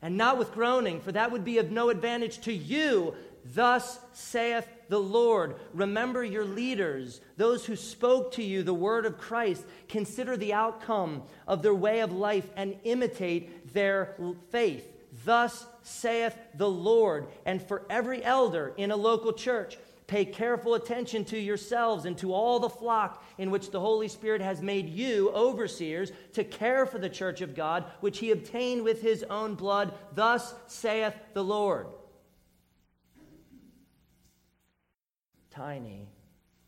and 0.02 0.18
not 0.18 0.36
with 0.36 0.52
groaning, 0.52 1.00
for 1.00 1.12
that 1.12 1.32
would 1.32 1.44
be 1.44 1.56
of 1.56 1.70
no 1.70 1.88
advantage 1.88 2.40
to 2.42 2.52
you. 2.52 3.14
Thus 3.54 3.98
saith 4.12 4.68
the 4.90 5.00
Lord. 5.00 5.56
Remember 5.72 6.22
your 6.22 6.44
leaders, 6.44 7.22
those 7.38 7.64
who 7.64 7.74
spoke 7.74 8.32
to 8.32 8.42
you 8.42 8.62
the 8.62 8.74
word 8.74 9.06
of 9.06 9.16
Christ. 9.16 9.64
Consider 9.88 10.36
the 10.36 10.52
outcome 10.52 11.22
of 11.46 11.62
their 11.62 11.74
way 11.74 12.00
of 12.00 12.12
life 12.12 12.50
and 12.54 12.76
imitate 12.84 13.72
their 13.72 14.14
faith. 14.50 14.92
Thus 15.24 15.64
saith 15.82 16.36
the 16.54 16.68
Lord. 16.68 17.28
And 17.46 17.62
for 17.62 17.86
every 17.88 18.22
elder 18.22 18.74
in 18.76 18.90
a 18.90 18.96
local 18.96 19.32
church, 19.32 19.78
pay 20.06 20.24
careful 20.24 20.74
attention 20.74 21.24
to 21.26 21.38
yourselves 21.38 22.04
and 22.04 22.16
to 22.18 22.32
all 22.32 22.60
the 22.60 22.68
flock 22.68 23.24
in 23.38 23.50
which 23.50 23.70
the 23.70 23.80
Holy 23.80 24.08
Spirit 24.08 24.40
has 24.40 24.62
made 24.62 24.88
you 24.88 25.30
overseers 25.30 26.12
to 26.34 26.44
care 26.44 26.86
for 26.86 26.98
the 26.98 27.08
church 27.08 27.40
of 27.40 27.54
God, 27.54 27.84
which 28.00 28.18
he 28.18 28.30
obtained 28.30 28.82
with 28.82 29.02
his 29.02 29.22
own 29.24 29.54
blood. 29.54 29.94
Thus 30.14 30.54
saith 30.66 31.14
the 31.34 31.44
Lord. 31.44 31.86
Tiny 35.50 36.08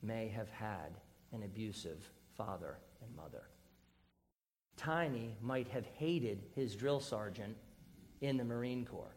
may 0.02 0.28
have 0.28 0.50
had 0.50 0.96
an 1.32 1.42
abusive 1.42 2.10
father 2.36 2.78
and 3.02 3.14
mother. 3.14 3.42
Tiny 4.76 5.36
might 5.42 5.68
have 5.68 5.84
hated 5.98 6.42
his 6.54 6.74
drill 6.74 7.00
sergeant 7.00 7.56
in 8.20 8.36
the 8.36 8.44
Marine 8.44 8.86
Corps. 8.86 9.14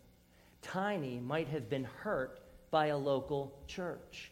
Tiny 0.62 1.20
might 1.20 1.48
have 1.48 1.70
been 1.70 1.86
hurt 1.86 2.41
by 2.72 2.88
a 2.88 2.98
local 2.98 3.54
church. 3.68 4.32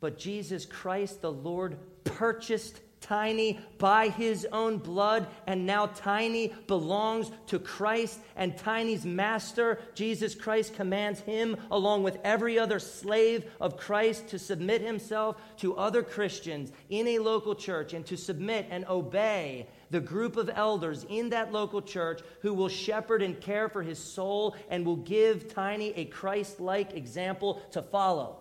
But 0.00 0.18
Jesus 0.18 0.64
Christ, 0.64 1.20
the 1.20 1.32
Lord, 1.32 1.76
purchased 2.04 2.80
Tiny 3.00 3.60
by 3.78 4.08
his 4.08 4.48
own 4.50 4.78
blood, 4.78 5.28
and 5.46 5.64
now 5.64 5.86
Tiny 5.86 6.52
belongs 6.66 7.30
to 7.48 7.58
Christ, 7.60 8.18
and 8.34 8.56
Tiny's 8.56 9.04
master, 9.04 9.78
Jesus 9.94 10.34
Christ, 10.34 10.74
commands 10.74 11.20
him, 11.20 11.56
along 11.70 12.02
with 12.02 12.18
every 12.24 12.58
other 12.58 12.80
slave 12.80 13.44
of 13.60 13.76
Christ, 13.76 14.28
to 14.28 14.40
submit 14.40 14.80
himself 14.80 15.36
to 15.58 15.76
other 15.76 16.02
Christians 16.02 16.72
in 16.88 17.06
a 17.06 17.20
local 17.20 17.54
church 17.54 17.92
and 17.92 18.04
to 18.06 18.16
submit 18.16 18.66
and 18.70 18.84
obey 18.86 19.68
the 19.90 20.00
group 20.00 20.36
of 20.36 20.50
elders 20.54 21.04
in 21.08 21.30
that 21.30 21.52
local 21.52 21.82
church 21.82 22.20
who 22.42 22.52
will 22.52 22.68
shepherd 22.68 23.22
and 23.22 23.40
care 23.40 23.68
for 23.68 23.82
his 23.82 23.98
soul 23.98 24.56
and 24.68 24.84
will 24.84 24.96
give 24.96 25.52
Tiny 25.52 25.92
a 25.94 26.04
Christ 26.06 26.60
like 26.60 26.94
example 26.94 27.62
to 27.72 27.82
follow. 27.82 28.40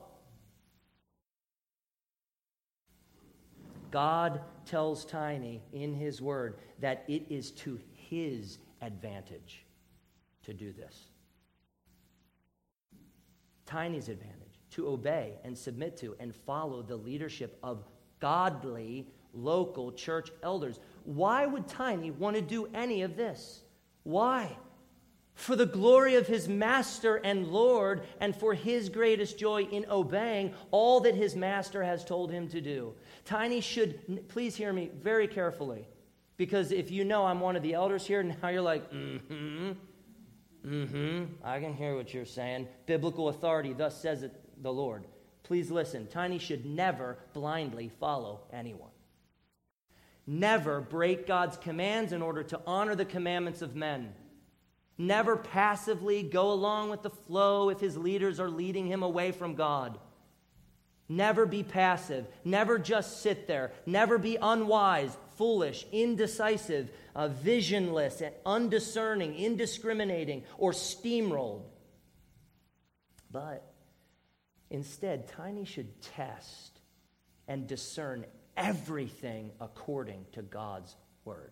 God 3.92 4.42
tells 4.66 5.06
Tiny 5.06 5.62
in 5.72 5.94
his 5.94 6.22
word 6.22 6.58
that 6.80 7.06
it 7.08 7.26
is 7.30 7.52
to 7.52 7.80
his 7.94 8.58
advantage 8.82 9.66
to 10.44 10.54
do 10.54 10.74
this. 10.74 11.06
Tiny's 13.66 14.10
advantage 14.10 14.60
to 14.72 14.90
obey 14.90 15.34
and 15.44 15.58
submit 15.58 15.98
to 15.98 16.16
and 16.20 16.36
follow 16.36 16.82
the 16.82 16.96
leadership 16.96 17.58
of 17.64 17.84
godly 18.20 19.08
local 19.34 19.92
church 19.92 20.30
elders. 20.44 20.80
Why 21.06 21.46
would 21.46 21.68
Tiny 21.68 22.12
want 22.12 22.36
to 22.36 22.42
do 22.42 22.68
any 22.74 23.04
of 23.04 23.16
this? 23.16 23.62
Why? 24.04 24.58
For 25.36 25.56
the 25.56 25.66
glory 25.66 26.16
of 26.16 26.28
his 26.28 26.48
master 26.48 27.18
and 27.18 27.48
Lord, 27.48 28.04
and 28.20 28.36
for 28.36 28.54
his 28.54 28.90
greatest 28.90 29.38
joy 29.38 29.64
in 29.64 29.86
obeying 29.90 30.54
all 30.72 31.02
that 31.02 31.14
his 31.14 31.36
master 31.36 31.84
has 31.84 32.04
told 32.04 32.32
him 32.32 32.48
to 32.50 32.62
do. 32.62 32.94
Tiny 33.26 33.62
should, 33.62 34.28
please 34.30 34.56
hear 34.56 34.74
me 34.74 34.90
very 35.02 35.28
carefully, 35.28 35.88
because 36.38 36.72
if 36.72 36.90
you 36.90 37.04
know 37.04 37.26
I'm 37.26 37.40
one 37.40 37.56
of 37.56 37.64
the 37.64 37.74
elders 37.74 38.08
here, 38.08 38.24
now 38.42 38.50
you're 38.50 38.62
like, 38.62 38.92
mm 38.92 39.22
hmm, 39.22 39.72
mm 40.66 40.90
hmm, 40.90 41.24
I 41.44 41.60
can 41.60 41.74
hear 41.74 41.96
what 41.96 42.14
you're 42.14 42.26
saying. 42.26 42.68
Biblical 42.86 43.30
authority, 43.30 43.74
thus 43.74 44.02
says 44.02 44.24
it 44.24 44.34
the 44.64 44.72
Lord. 44.72 45.06
Please 45.44 45.70
listen. 45.70 46.08
Tiny 46.08 46.40
should 46.40 46.66
never 46.66 47.20
blindly 47.34 47.92
follow 48.00 48.42
anyone. 48.52 48.95
Never 50.28 50.82
break 50.82 51.28
God's 51.28 51.58
commands 51.58 52.12
in 52.12 52.22
order 52.22 52.44
to 52.44 52.62
honor 52.66 52.96
the 52.96 53.06
commandments 53.06 53.62
of 53.62 53.76
men. 53.76 54.14
Never 54.98 55.36
passively 55.36 56.24
go 56.24 56.52
along 56.52 56.90
with 56.90 57.04
the 57.04 57.10
flow 57.10 57.70
if 57.70 57.80
his 57.80 57.98
leaders 57.98 58.40
are 58.40 58.50
leading 58.50 58.88
him 58.88 59.04
away 59.04 59.32
from 59.32 59.56
God. 59.56 60.00
Never 61.08 61.46
be 61.46 61.62
passive. 61.62 62.26
Never 62.44 62.80
just 62.80 63.22
sit 63.22 63.48
there. 63.48 63.72
Never 63.86 64.18
be 64.18 64.38
unwise, 64.42 65.16
foolish, 65.38 65.86
indecisive, 65.92 66.90
uh, 67.16 67.28
visionless, 67.28 68.24
undiscerning, 68.46 69.36
indiscriminating, 69.36 70.44
or 70.58 70.72
steamrolled. 70.72 71.64
But 73.30 73.72
instead, 74.72 75.28
Tiny 75.28 75.66
should 75.66 76.02
test 76.02 76.80
and 77.48 77.68
discern 77.68 78.26
everything 78.58 79.52
according 79.60 80.26
to 80.34 80.42
God's 80.42 80.96
word. 81.24 81.52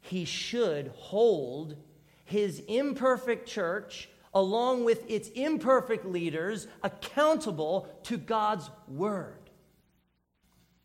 He 0.00 0.24
should 0.24 0.92
hold 0.96 1.76
his 2.24 2.60
imperfect 2.68 3.48
church, 3.48 4.08
along 4.32 4.84
with 4.84 5.08
its 5.10 5.28
imperfect 5.30 6.06
leaders, 6.06 6.66
accountable 6.82 7.88
to 8.04 8.16
God's 8.16 8.70
word. 8.88 9.50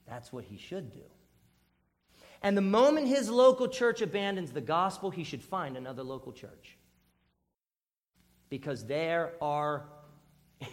That's 0.07 0.33
what 0.33 0.43
he 0.43 0.57
should 0.57 0.91
do. 0.91 1.03
And 2.41 2.55
the 2.55 2.61
moment 2.61 3.07
his 3.07 3.29
local 3.29 3.67
church 3.67 4.01
abandons 4.01 4.51
the 4.51 4.61
gospel, 4.61 5.09
he 5.09 5.23
should 5.23 5.41
find 5.41 5.77
another 5.77 6.03
local 6.03 6.31
church. 6.31 6.77
Because 8.49 8.85
there 8.85 9.33
are 9.41 9.85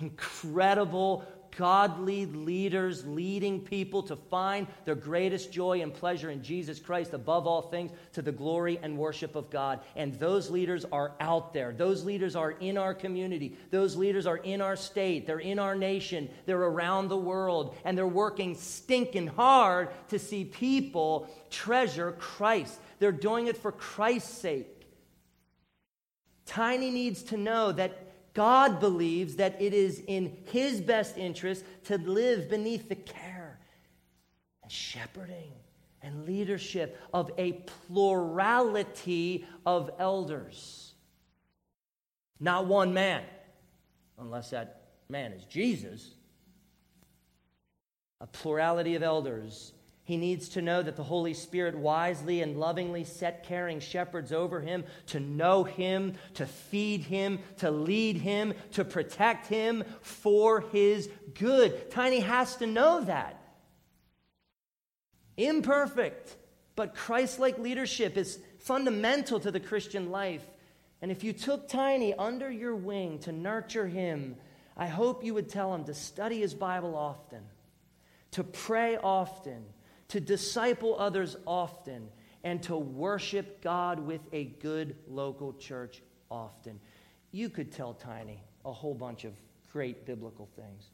incredible 0.00 1.24
godly 1.56 2.26
leaders 2.26 3.06
leading 3.06 3.60
people 3.60 4.02
to 4.04 4.16
find 4.16 4.66
their 4.84 4.94
greatest 4.94 5.52
joy 5.52 5.82
and 5.82 5.92
pleasure 5.92 6.30
in 6.30 6.42
Jesus 6.42 6.78
Christ 6.78 7.12
above 7.12 7.46
all 7.46 7.62
things 7.62 7.92
to 8.12 8.22
the 8.22 8.32
glory 8.32 8.78
and 8.82 8.96
worship 8.96 9.36
of 9.36 9.50
God. 9.50 9.80
And 9.96 10.14
those 10.14 10.50
leaders 10.50 10.84
are 10.92 11.12
out 11.20 11.52
there. 11.52 11.72
Those 11.72 12.04
leaders 12.04 12.36
are 12.36 12.52
in 12.52 12.78
our 12.78 12.94
community. 12.94 13.56
Those 13.70 13.96
leaders 13.96 14.26
are 14.26 14.38
in 14.38 14.60
our 14.60 14.76
state. 14.76 15.26
They're 15.26 15.38
in 15.38 15.58
our 15.58 15.74
nation. 15.74 16.28
They're 16.46 16.58
around 16.58 17.08
the 17.08 17.16
world. 17.16 17.76
And 17.84 17.96
they're 17.96 18.06
working 18.06 18.54
stinking 18.54 19.28
hard 19.28 19.90
to 20.08 20.18
see 20.18 20.44
people 20.44 21.28
treasure 21.50 22.12
Christ. 22.12 22.78
They're 22.98 23.12
doing 23.12 23.46
it 23.46 23.56
for 23.56 23.72
Christ's 23.72 24.38
sake. 24.38 24.68
Tiny 26.46 26.90
needs 26.90 27.22
to 27.24 27.36
know 27.36 27.72
that 27.72 28.11
God 28.34 28.80
believes 28.80 29.36
that 29.36 29.60
it 29.60 29.74
is 29.74 30.02
in 30.06 30.36
his 30.46 30.80
best 30.80 31.18
interest 31.18 31.64
to 31.84 31.98
live 31.98 32.48
beneath 32.48 32.88
the 32.88 32.94
care 32.94 33.58
and 34.62 34.72
shepherding 34.72 35.52
and 36.02 36.24
leadership 36.24 37.00
of 37.12 37.30
a 37.38 37.52
plurality 37.86 39.46
of 39.66 39.90
elders. 39.98 40.94
Not 42.40 42.66
one 42.66 42.92
man, 42.94 43.22
unless 44.18 44.50
that 44.50 44.82
man 45.08 45.32
is 45.32 45.44
Jesus. 45.44 46.14
A 48.20 48.26
plurality 48.26 48.94
of 48.94 49.02
elders 49.02 49.72
he 50.04 50.16
needs 50.16 50.48
to 50.50 50.62
know 50.62 50.82
that 50.82 50.96
the 50.96 51.04
Holy 51.04 51.32
Spirit 51.32 51.76
wisely 51.76 52.42
and 52.42 52.58
lovingly 52.58 53.04
set 53.04 53.44
caring 53.44 53.78
shepherds 53.78 54.32
over 54.32 54.60
him 54.60 54.84
to 55.06 55.20
know 55.20 55.62
him, 55.62 56.14
to 56.34 56.44
feed 56.44 57.02
him, 57.02 57.38
to 57.58 57.70
lead 57.70 58.16
him, 58.16 58.52
to 58.72 58.84
protect 58.84 59.46
him 59.46 59.84
for 60.00 60.62
his 60.72 61.08
good. 61.34 61.90
Tiny 61.92 62.18
has 62.18 62.56
to 62.56 62.66
know 62.66 63.04
that. 63.04 63.38
Imperfect, 65.36 66.36
but 66.74 66.96
Christ 66.96 67.38
like 67.38 67.58
leadership 67.58 68.16
is 68.16 68.40
fundamental 68.58 69.38
to 69.38 69.52
the 69.52 69.60
Christian 69.60 70.10
life. 70.10 70.44
And 71.00 71.12
if 71.12 71.22
you 71.22 71.32
took 71.32 71.68
Tiny 71.68 72.12
under 72.12 72.50
your 72.50 72.74
wing 72.74 73.20
to 73.20 73.30
nurture 73.30 73.86
him, 73.86 74.36
I 74.76 74.88
hope 74.88 75.22
you 75.22 75.34
would 75.34 75.48
tell 75.48 75.72
him 75.72 75.84
to 75.84 75.94
study 75.94 76.40
his 76.40 76.54
Bible 76.54 76.96
often, 76.96 77.42
to 78.32 78.42
pray 78.42 78.96
often 78.96 79.64
to 80.12 80.20
disciple 80.20 80.94
others 80.98 81.38
often, 81.46 82.06
and 82.44 82.62
to 82.62 82.76
worship 82.76 83.62
God 83.62 83.98
with 83.98 84.20
a 84.30 84.44
good 84.44 84.94
local 85.08 85.54
church 85.54 86.02
often. 86.30 86.78
You 87.30 87.48
could 87.48 87.72
tell 87.72 87.94
Tiny 87.94 88.44
a 88.66 88.72
whole 88.72 88.92
bunch 88.92 89.24
of 89.24 89.32
great 89.72 90.04
biblical 90.04 90.50
things. 90.54 90.90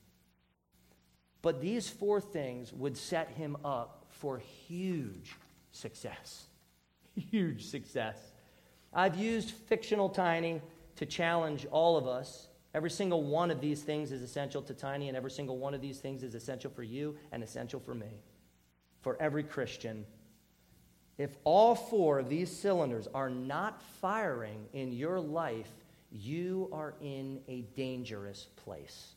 But 1.43 1.61
these 1.61 1.89
four 1.89 2.21
things 2.21 2.73
would 2.73 2.97
set 2.97 3.31
him 3.31 3.57
up 3.65 4.07
for 4.09 4.39
huge 4.39 5.35
success. 5.73 6.45
Huge 7.17 7.67
success. 7.67 8.17
I've 8.95 9.17
used 9.17 9.51
fictional 9.51 10.11
Tiny 10.11 10.63
to 10.95 11.07
challenge 11.07 11.67
all 11.73 11.97
of 11.97 12.07
us. 12.07 12.47
Every 12.73 12.91
single 12.91 13.25
one 13.25 13.51
of 13.51 13.61
these 13.61 13.83
things 13.83 14.13
is 14.13 14.23
essential 14.23 14.63
to 14.63 14.75
Tiny, 14.75 15.09
and 15.09 15.17
every 15.17 15.33
single 15.33 15.59
one 15.59 15.75
of 15.75 15.81
these 15.81 15.99
things 15.99 16.23
is 16.23 16.37
essential 16.37 16.71
for 16.71 16.85
you 16.85 17.17
and 17.33 17.43
essential 17.43 17.81
for 17.81 17.97
me 17.97 18.21
for 19.01 19.17
every 19.21 19.43
Christian. 19.43 20.05
If 21.17 21.31
all 21.45 21.75
four 21.75 22.21
of 22.21 22.29
these 22.29 22.51
cylinders 22.51 23.09
are 23.13 23.31
not 23.31 23.83
firing 24.01 24.67
in 24.73 24.93
your 24.93 25.21
life, 25.21 25.69
you 26.11 26.69
are 26.73 26.95
in 27.01 27.41
a 27.49 27.63
dangerous 27.77 28.47
place. 28.65 29.13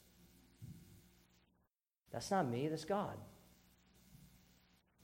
That's 2.12 2.32
not 2.32 2.48
me, 2.48 2.68
that's 2.68 2.86
God. 2.86 3.16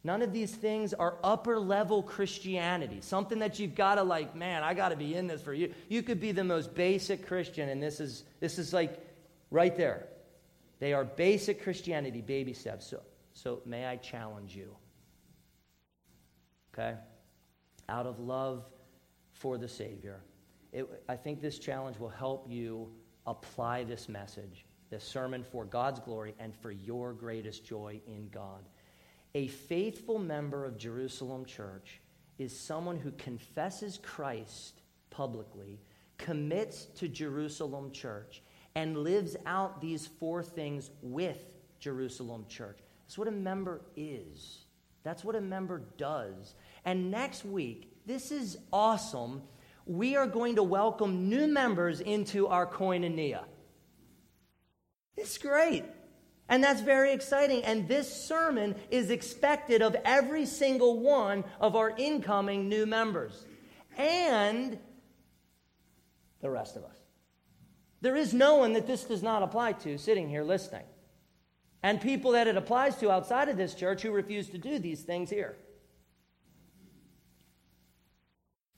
None 0.04 0.22
of 0.22 0.32
these 0.32 0.54
things 0.54 0.94
are 0.94 1.18
upper 1.24 1.60
level 1.60 2.02
Christianity, 2.02 3.00
something 3.02 3.40
that 3.40 3.60
you've 3.60 3.76
got 3.76 3.96
to 3.96 4.04
like, 4.04 4.36
man, 4.36 4.64
I 4.64 4.74
got 4.74 4.90
to 4.90 4.96
be 4.96 5.16
in 5.16 5.28
this 5.28 5.42
for 5.42 5.54
you. 5.54 5.74
You 5.90 6.02
could 6.02 6.20
be 6.20 6.32
the 6.32 6.44
most 6.44 6.74
basic 6.74 7.28
Christian, 7.28 7.70
and 7.70 7.82
this 7.82 8.00
is, 8.00 8.24
this 8.40 8.58
is 8.58 8.74
like 8.74 9.00
right 9.52 9.76
there. 9.76 10.08
They 10.80 10.94
are 10.94 11.04
basic 11.04 11.64
Christianity, 11.64 12.22
baby 12.22 12.54
steps. 12.54 12.88
So 12.88 13.02
so 13.38 13.62
may 13.68 13.86
I 13.86 13.98
challenge 13.98 14.56
you, 14.56 14.76
okay? 16.74 16.98
Out 17.88 18.08
of 18.08 18.20
love 18.20 18.66
for 19.32 19.60
the 19.60 19.68
Savior. 19.68 20.22
It, 20.74 20.88
I 21.08 21.16
think 21.16 21.40
this 21.40 21.60
challenge 21.60 22.00
will 22.00 22.10
help 22.10 22.48
you 22.50 22.90
apply 23.28 23.84
this 23.84 24.10
message, 24.10 24.66
this 24.90 25.04
sermon 25.04 25.44
for 25.44 25.66
God's 25.66 26.00
glory 26.00 26.34
and 26.40 26.56
for 26.56 26.72
your 26.72 27.14
greatest 27.14 27.64
joy 27.64 28.02
in 28.08 28.28
God. 28.30 28.68
A 29.36 29.46
faithful 29.46 30.18
member 30.18 30.66
of 30.66 30.76
Jerusalem 30.76 31.46
Church 31.46 32.02
is 32.40 32.60
someone 32.60 32.98
who 32.98 33.12
confesses 33.12 34.00
Christ 34.02 34.82
publicly, 35.12 35.80
commits 36.18 36.86
to 36.96 37.08
Jerusalem 37.08 37.92
Church, 37.92 38.42
and 38.74 38.98
lives 38.98 39.36
out 39.46 39.80
these 39.80 40.08
four 40.08 40.42
things 40.42 40.90
with 41.04 41.54
Jerusalem 41.80 42.46
Church. 42.50 42.80
That's 43.08 43.18
what 43.18 43.30
a 43.30 43.32
member 43.32 43.80
is. 43.96 44.66
That's 45.04 45.24
what 45.24 45.38
a 45.38 45.42
member 45.42 45.82
does. 45.98 46.56
And 46.84 47.10
next 47.10 47.46
week, 47.46 47.90
this 48.06 48.34
is 48.34 48.58
awesome. 48.74 49.44
We 49.86 50.18
are 50.18 50.28
going 50.28 50.58
to 50.58 50.64
welcome 50.64 51.30
new 51.30 51.48
members 51.48 52.02
into 52.02 52.48
our 52.48 52.68
koinonia. 52.68 53.46
It's 55.16 55.38
great. 55.38 55.86
And 56.50 56.62
that's 56.62 56.82
very 56.82 57.14
exciting. 57.14 57.64
And 57.64 57.88
this 57.88 58.14
sermon 58.14 58.76
is 58.92 59.10
expected 59.10 59.82
of 59.82 59.96
every 60.04 60.46
single 60.46 61.00
one 61.00 61.46
of 61.62 61.78
our 61.78 61.92
incoming 61.92 62.68
new 62.68 62.86
members 62.86 63.46
and 63.98 64.78
the 66.42 66.50
rest 66.50 66.76
of 66.76 66.84
us. 66.84 66.98
There 68.02 68.18
is 68.18 68.34
no 68.34 68.58
one 68.58 68.74
that 68.74 68.86
this 68.86 69.06
does 69.06 69.24
not 69.24 69.44
apply 69.44 69.74
to 69.74 69.98
sitting 69.98 70.28
here 70.28 70.44
listening. 70.44 70.84
And 71.88 72.02
people 72.02 72.32
that 72.34 72.48
it 72.48 72.58
applies 72.58 72.98
to 72.98 73.10
outside 73.10 73.48
of 73.48 73.56
this 73.56 73.74
church 73.74 74.02
who 74.02 74.12
refuse 74.12 74.50
to 74.50 74.58
do 74.58 74.78
these 74.78 75.04
things 75.04 75.30
here. 75.30 75.56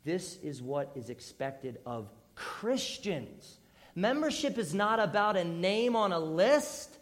This 0.03 0.38
is 0.43 0.62
what 0.62 0.91
is 0.93 1.10
expected 1.10 1.80
of 1.88 2.07
Christians. 2.36 3.57
Membership 3.95 4.60
is 4.60 4.76
not 4.76 4.99
about 4.99 5.38
a 5.38 5.43
name 5.43 5.95
on 5.95 6.12
a 6.12 6.20
list 6.20 6.99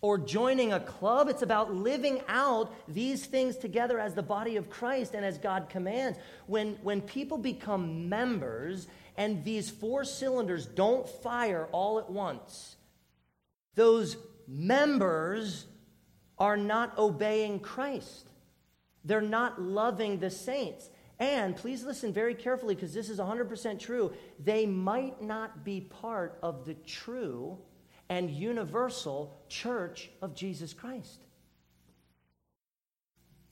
or 0.00 0.18
joining 0.18 0.72
a 0.72 0.80
club. 0.80 1.28
It's 1.28 1.42
about 1.42 1.72
living 1.72 2.20
out 2.26 2.74
these 2.88 3.24
things 3.24 3.56
together 3.56 4.00
as 4.00 4.14
the 4.14 4.24
body 4.24 4.56
of 4.56 4.68
Christ 4.68 5.14
and 5.14 5.24
as 5.24 5.38
God 5.38 5.68
commands. 5.68 6.18
When, 6.48 6.72
when 6.82 7.00
people 7.00 7.38
become 7.38 8.08
members 8.08 8.88
and 9.16 9.44
these 9.44 9.70
four 9.70 10.02
cylinders 10.02 10.66
don't 10.66 11.08
fire 11.08 11.68
all 11.70 12.00
at 12.00 12.10
once, 12.10 12.74
those 13.76 14.16
members 14.46 15.66
are 16.38 16.56
not 16.56 16.98
obeying 16.98 17.60
Christ. 17.60 18.28
They're 19.04 19.20
not 19.20 19.60
loving 19.60 20.18
the 20.18 20.30
saints. 20.30 20.88
And 21.18 21.56
please 21.56 21.84
listen 21.84 22.12
very 22.12 22.34
carefully 22.34 22.74
because 22.74 22.92
this 22.92 23.08
is 23.08 23.18
100% 23.18 23.78
true. 23.78 24.12
They 24.42 24.66
might 24.66 25.22
not 25.22 25.64
be 25.64 25.80
part 25.80 26.38
of 26.42 26.64
the 26.64 26.74
true 26.74 27.58
and 28.08 28.30
universal 28.30 29.40
church 29.48 30.10
of 30.20 30.34
Jesus 30.34 30.72
Christ. 30.72 31.20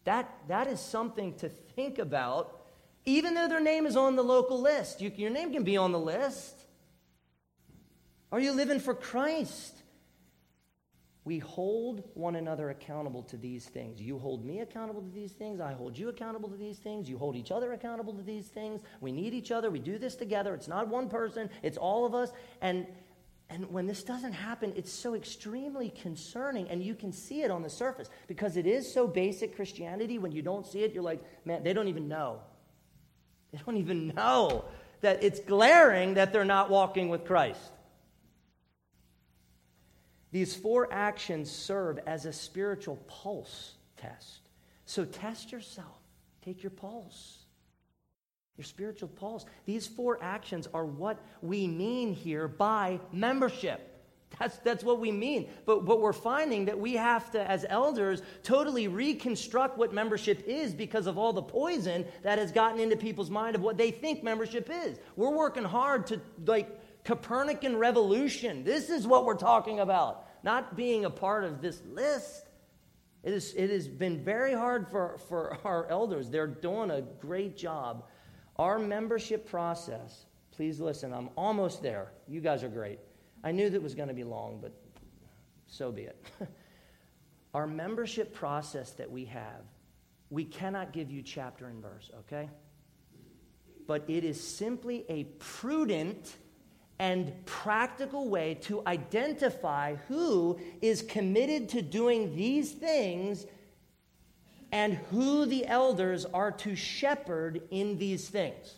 That, 0.05 0.33
that 0.49 0.67
is 0.67 0.81
something 0.81 1.35
to 1.37 1.49
think 1.49 1.99
about, 1.99 2.61
even 3.05 3.35
though 3.35 3.49
their 3.49 3.61
name 3.61 3.87
is 3.87 3.97
on 3.97 4.17
the 4.17 4.25
local 4.25 4.61
list. 4.61 5.01
You, 5.01 5.13
your 5.15 5.31
name 5.31 5.53
can 5.53 5.63
be 5.63 5.77
on 5.77 5.93
the 5.93 5.99
list. 5.99 6.59
Are 8.33 8.41
you 8.41 8.53
living 8.53 8.81
for 8.81 8.95
Christ? 8.95 9.82
We 11.25 11.39
hold 11.39 12.03
one 12.15 12.35
another 12.35 12.71
accountable 12.71 13.23
to 13.25 13.37
these 13.37 13.67
things. 13.67 14.01
You 14.01 14.19
hold 14.19 14.45
me 14.45 14.61
accountable 14.61 15.03
to 15.03 15.11
these 15.11 15.33
things. 15.33 15.61
I 15.61 15.73
hold 15.73 15.97
you 15.97 16.09
accountable 16.09 16.49
to 16.49 16.57
these 16.57 16.79
things. 16.79 17.09
You 17.09 17.17
hold 17.17 17.37
each 17.37 17.53
other 17.53 17.73
accountable 17.73 18.13
to 18.15 18.23
these 18.23 18.49
things. 18.49 18.83
We 19.01 19.13
need 19.13 19.33
each 19.33 19.53
other. 19.53 19.71
We 19.71 19.79
do 19.79 19.99
this 19.99 20.17
together. 20.17 20.53
It's 20.55 20.67
not 20.67 20.89
one 20.89 21.09
person, 21.09 21.49
it's 21.63 21.79
all 21.79 22.05
of 22.05 22.15
us. 22.15 22.33
And 22.61 22.87
and 23.53 23.71
when 23.71 23.87
this 23.87 24.03
doesn't 24.03 24.33
happen, 24.33 24.73
it's 24.77 24.91
so 24.91 25.15
extremely 25.15 25.91
concerning, 25.91 26.71
and 26.71 26.83
you 26.83 26.95
can 26.95 27.13
see 27.13 27.43
it 27.43 27.51
on 27.51 27.63
the 27.63 27.69
surface 27.69 28.09
because 28.27 28.57
it 28.57 28.67
is 28.67 28.91
so 28.91 29.07
basic 29.07 29.55
Christianity. 29.55 30.17
When 30.17 30.33
you 30.33 30.41
don't 30.41 30.67
see 30.67 30.85
it, 30.85 30.95
you're 30.95 31.03
like, 31.03 31.23
man, 31.45 31.63
they 31.63 31.75
don't 31.75 31.89
even 31.89 32.09
know. 32.09 32.41
They 33.53 33.59
don't 33.67 33.77
even 33.77 34.09
know 34.09 34.65
that 35.03 35.23
it's 35.23 35.39
glaring 35.41 36.15
that 36.15 36.33
they're 36.33 36.47
not 36.47 36.71
walking 36.71 37.11
with 37.11 37.27
Christ. 37.27 37.61
These 40.33 40.57
four 40.57 40.93
actions 40.93 41.51
serve 41.51 42.01
as 42.07 42.27
a 42.27 42.33
spiritual 42.33 42.97
pulse 43.07 43.75
test. 43.97 44.49
So 44.87 45.05
test 45.05 45.53
yourself, 45.53 45.99
take 46.43 46.63
your 46.63 46.71
pulse 46.71 47.43
your 48.57 48.65
spiritual 48.65 49.09
pulse. 49.09 49.47
These 49.65 49.87
four 49.87 50.23
actions 50.23 50.69
are 50.75 50.85
what 50.85 51.19
we 51.41 51.67
mean 51.67 52.13
here 52.13 52.49
by 52.49 53.01
membership. 53.11 53.89
That's, 54.39 54.57
that's 54.59 54.85
what 54.85 54.99
we 54.99 55.11
mean. 55.11 55.49
But, 55.67 55.85
but 55.85 56.01
we're 56.01 56.13
finding 56.13 56.67
that 56.67 56.79
we 56.79 56.95
have 56.95 57.31
to, 57.33 57.51
as 57.51 57.67
elders, 57.69 58.23
totally 58.43 58.89
reconstruct 58.89 59.77
what 59.77 59.93
membership 59.93 60.45
is 60.47 60.75
because 60.75 61.07
of 61.07 61.19
all 61.19 61.33
the 61.33 61.43
poison 61.43 62.07
that 62.23 62.39
has 62.39 62.53
gotten 62.53 62.81
into 62.81 62.97
people's 62.97 63.31
mind 63.31 63.57
of 63.57 63.63
what 63.63 63.77
they 63.77 63.91
think 63.91 64.23
membership 64.23 64.71
is. 64.71 64.99
We're 65.17 65.37
working 65.37 65.65
hard 65.65 66.07
to, 66.09 66.21
like, 66.47 66.71
Copernican 67.05 67.77
revolution. 67.77 68.65
This 68.65 68.91
is 68.91 69.07
what 69.07 69.25
we're 69.25 69.35
talking 69.35 69.81
about, 69.81 70.27
not 70.43 70.77
being 70.77 71.05
a 71.05 71.11
part 71.11 71.45
of 71.45 71.61
this 71.61 71.83
list. 71.91 72.49
It, 73.23 73.33
is, 73.35 73.55
it 73.57 73.71
has 73.71 73.89
been 73.89 74.25
very 74.25 74.53
hard 74.53 74.89
for, 74.89 75.19
for 75.29 75.59
our 75.65 75.87
elders. 75.89 76.29
They're 76.29 76.47
doing 76.47 76.91
a 76.91 77.03
great 77.03 77.57
job 77.57 78.05
our 78.57 78.79
membership 78.79 79.49
process, 79.49 80.27
please 80.53 80.79
listen, 80.79 81.13
I'm 81.13 81.31
almost 81.37 81.83
there. 81.83 82.13
You 82.29 82.41
guys 82.41 82.63
are 82.63 82.69
great. 82.69 82.99
I 83.43 83.51
knew 83.53 83.71
that 83.71 83.83
was 83.83 83.95
going 83.95 84.09
to 84.09 84.15
be 84.15 84.25
long, 84.25 84.59
but 84.61 84.73
so 85.67 85.91
be 85.91 86.03
it. 86.03 86.27
Our 87.55 87.67
membership 87.67 88.35
process 88.35 88.93
that 88.93 89.11
we 89.11 89.25
have, 89.27 89.63
we 90.31 90.45
cannot 90.45 90.93
give 90.93 91.11
you 91.11 91.23
chapter 91.23 91.67
and 91.67 91.83
verse, 91.83 92.11
okay? 92.21 92.49
But 93.87 94.05
it 94.09 94.25
is 94.25 94.41
simply 94.41 95.05
a 95.09 95.25
prudent 95.25 96.37
and 96.99 97.33
practical 97.47 98.29
way 98.29 98.55
to 98.63 98.83
identify 98.87 99.97
who 100.09 100.59
is 100.81 101.03
committed 101.03 101.69
to 101.71 101.83
doing 101.83 102.37
these 102.37 102.73
things 102.73 103.47
and 104.71 104.95
who 105.11 105.45
the 105.45 105.67
elders 105.67 106.25
are 106.25 106.51
to 106.51 106.75
shepherd 106.75 107.63
in 107.71 107.99
these 107.99 108.29
things. 108.29 108.77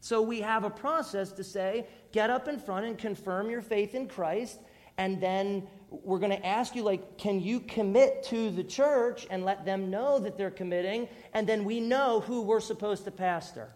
So 0.00 0.22
we 0.22 0.40
have 0.40 0.64
a 0.64 0.70
process 0.70 1.32
to 1.32 1.44
say, 1.44 1.86
get 2.12 2.30
up 2.30 2.48
in 2.48 2.58
front 2.58 2.86
and 2.86 2.96
confirm 2.96 3.50
your 3.50 3.62
faith 3.62 3.94
in 3.94 4.06
Christ. 4.08 4.58
And 4.96 5.20
then 5.20 5.66
we're 5.90 6.18
going 6.18 6.32
to 6.32 6.46
ask 6.46 6.74
you, 6.74 6.82
like, 6.82 7.18
can 7.18 7.40
you 7.40 7.60
commit 7.60 8.22
to 8.24 8.50
the 8.50 8.64
church 8.64 9.26
and 9.30 9.44
let 9.44 9.64
them 9.64 9.90
know 9.90 10.18
that 10.18 10.36
they're 10.36 10.50
committing? 10.50 11.08
And 11.32 11.46
then 11.46 11.64
we 11.64 11.80
know 11.80 12.20
who 12.20 12.42
we're 12.42 12.60
supposed 12.60 13.04
to 13.04 13.10
pastor. 13.10 13.70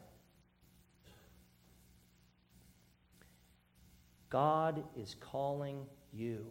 God 4.32 4.82
is 4.96 5.14
calling 5.20 5.84
you 6.10 6.46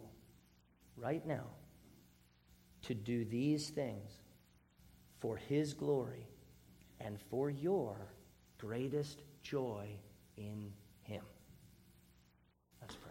right 0.96 1.26
now 1.26 1.46
to 2.82 2.94
do 2.94 3.24
these 3.24 3.70
things 3.70 4.12
for 5.18 5.36
His 5.36 5.74
glory 5.74 6.28
and 7.00 7.18
for 7.28 7.50
your 7.50 7.96
greatest 8.56 9.22
joy 9.42 9.88
in 10.36 10.72
Him. 11.02 11.24
Let's 12.80 12.94
pray. 12.94 13.10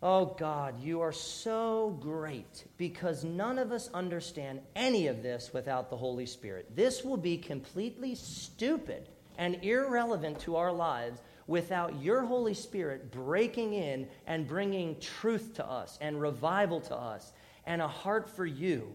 Oh 0.00 0.26
God, 0.38 0.80
you 0.80 1.00
are 1.00 1.10
so 1.10 1.98
great 2.00 2.64
because 2.76 3.24
none 3.24 3.58
of 3.58 3.72
us 3.72 3.90
understand 3.92 4.60
any 4.76 5.08
of 5.08 5.20
this 5.20 5.50
without 5.52 5.90
the 5.90 5.96
Holy 5.96 6.26
Spirit. 6.26 6.76
This 6.76 7.02
will 7.02 7.16
be 7.16 7.38
completely 7.38 8.14
stupid 8.14 9.08
and 9.36 9.64
irrelevant 9.64 10.38
to 10.40 10.54
our 10.54 10.72
lives 10.72 11.20
without 11.46 12.02
your 12.02 12.24
Holy 12.24 12.54
Spirit 12.54 13.10
breaking 13.12 13.74
in 13.74 14.08
and 14.26 14.46
bringing 14.46 14.98
truth 15.00 15.54
to 15.54 15.66
us 15.66 15.98
and 16.00 16.20
revival 16.20 16.80
to 16.80 16.96
us 16.96 17.32
and 17.66 17.80
a 17.80 17.88
heart 17.88 18.28
for 18.28 18.46
you. 18.46 18.94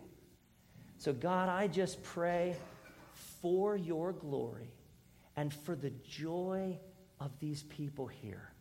So, 0.98 1.14
God, 1.14 1.50
I 1.50 1.68
just 1.68 2.04
pray 2.04 2.56
for 3.42 3.76
your 3.76 4.14
glory 4.14 4.72
and 5.36 5.54
for 5.54 5.76
the 5.76 5.92
joy 6.08 6.78
of 7.20 7.32
these 7.40 7.64
people 7.64 8.08
here. 8.08 8.54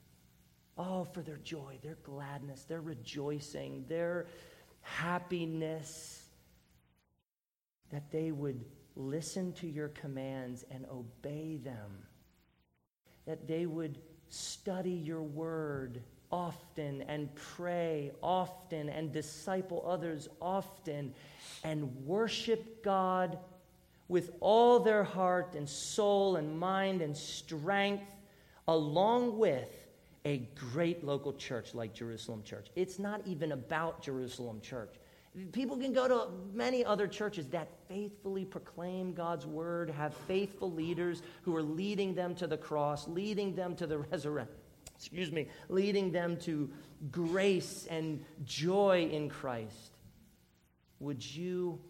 Oh, 0.79 1.05
for 1.05 1.21
their 1.21 1.37
joy, 1.39 1.79
their 1.83 1.99
gladness, 2.03 2.63
their 2.65 2.81
rejoicing, 2.81 3.85
their 3.89 4.27
happiness, 4.81 6.25
that 7.91 8.11
they 8.11 8.31
would 8.31 8.65
listen 8.97 9.53
to 9.55 9.67
your 9.67 9.89
commands 9.89 10.65
and 10.71 10.87
obey 10.91 11.57
them, 11.57 12.05
that 13.31 13.47
they 13.47 13.65
would 13.65 13.97
study 14.29 14.91
your 14.91 15.23
word 15.23 16.03
often 16.33 17.03
and 17.03 17.33
pray 17.37 18.11
often 18.21 18.89
and 18.89 19.13
disciple 19.13 19.85
others 19.87 20.29
often 20.43 21.15
and 21.63 21.95
worship 22.05 22.83
God 22.83 23.39
with 24.09 24.33
all 24.41 24.81
their 24.81 25.05
heart 25.05 25.55
and 25.55 25.69
soul 25.69 26.35
and 26.35 26.59
mind 26.59 27.03
and 27.03 27.17
strength, 27.17 28.11
along 28.67 29.39
with 29.39 29.87
a 30.25 30.39
great 30.73 31.05
local 31.05 31.33
church 31.33 31.73
like 31.73 31.95
Jerusalem 31.95 32.43
Church. 32.43 32.67
It's 32.75 32.99
not 32.99 33.21
even 33.27 33.53
about 33.53 34.03
Jerusalem 34.03 34.61
Church. 34.61 34.97
People 35.53 35.77
can 35.77 35.93
go 35.93 36.09
to 36.09 36.31
many 36.53 36.85
other 36.85 37.07
churches 37.07 37.47
that 37.49 37.69
faithfully 37.89 38.45
proclaim 38.45 39.13
God's 39.13 39.47
word, 39.47 39.89
have 39.91 40.13
faithful 40.13 40.73
leaders 40.73 41.23
who 41.43 41.55
are 41.55 41.63
leading 41.63 42.15
them 42.15 42.35
to 42.37 42.49
the 42.49 42.57
cross, 42.57 43.07
leading 43.07 43.55
them 43.55 43.77
to 43.77 43.87
the 43.87 43.99
resurrection 44.11 44.57
excuse 45.01 45.33
me, 45.33 45.49
leading 45.71 46.13
them 46.13 46.37
to 46.37 46.71
grace 47.11 47.87
and 47.89 48.23
joy 48.45 49.09
in 49.11 49.31
Christ. 49.31 49.97
Would 50.99 51.25
you 51.25 51.81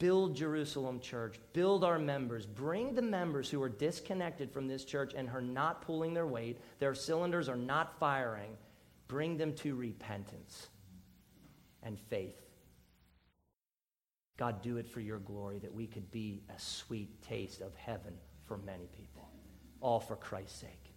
build 0.00 0.34
Jerusalem 0.34 0.98
Church, 0.98 1.38
build 1.52 1.84
our 1.84 2.00
members, 2.00 2.46
bring 2.46 2.96
the 2.96 3.02
members 3.02 3.48
who 3.48 3.62
are 3.62 3.68
disconnected 3.68 4.50
from 4.50 4.66
this 4.66 4.84
church 4.84 5.12
and 5.16 5.28
are 5.30 5.40
not 5.40 5.82
pulling 5.82 6.14
their 6.14 6.26
weight, 6.26 6.58
their 6.80 6.96
cylinders 6.96 7.48
are 7.48 7.56
not 7.56 7.96
firing, 8.00 8.56
bring 9.06 9.36
them 9.36 9.52
to 9.54 9.76
repentance 9.76 10.66
and 11.84 11.96
faith. 12.10 12.47
God, 14.38 14.62
do 14.62 14.76
it 14.76 14.86
for 14.86 15.00
your 15.00 15.18
glory 15.18 15.58
that 15.58 15.74
we 15.74 15.86
could 15.86 16.10
be 16.12 16.42
a 16.48 16.58
sweet 16.58 17.20
taste 17.22 17.60
of 17.60 17.74
heaven 17.74 18.14
for 18.46 18.56
many 18.58 18.86
people, 18.96 19.28
all 19.80 19.98
for 19.98 20.14
Christ's 20.16 20.60
sake. 20.60 20.87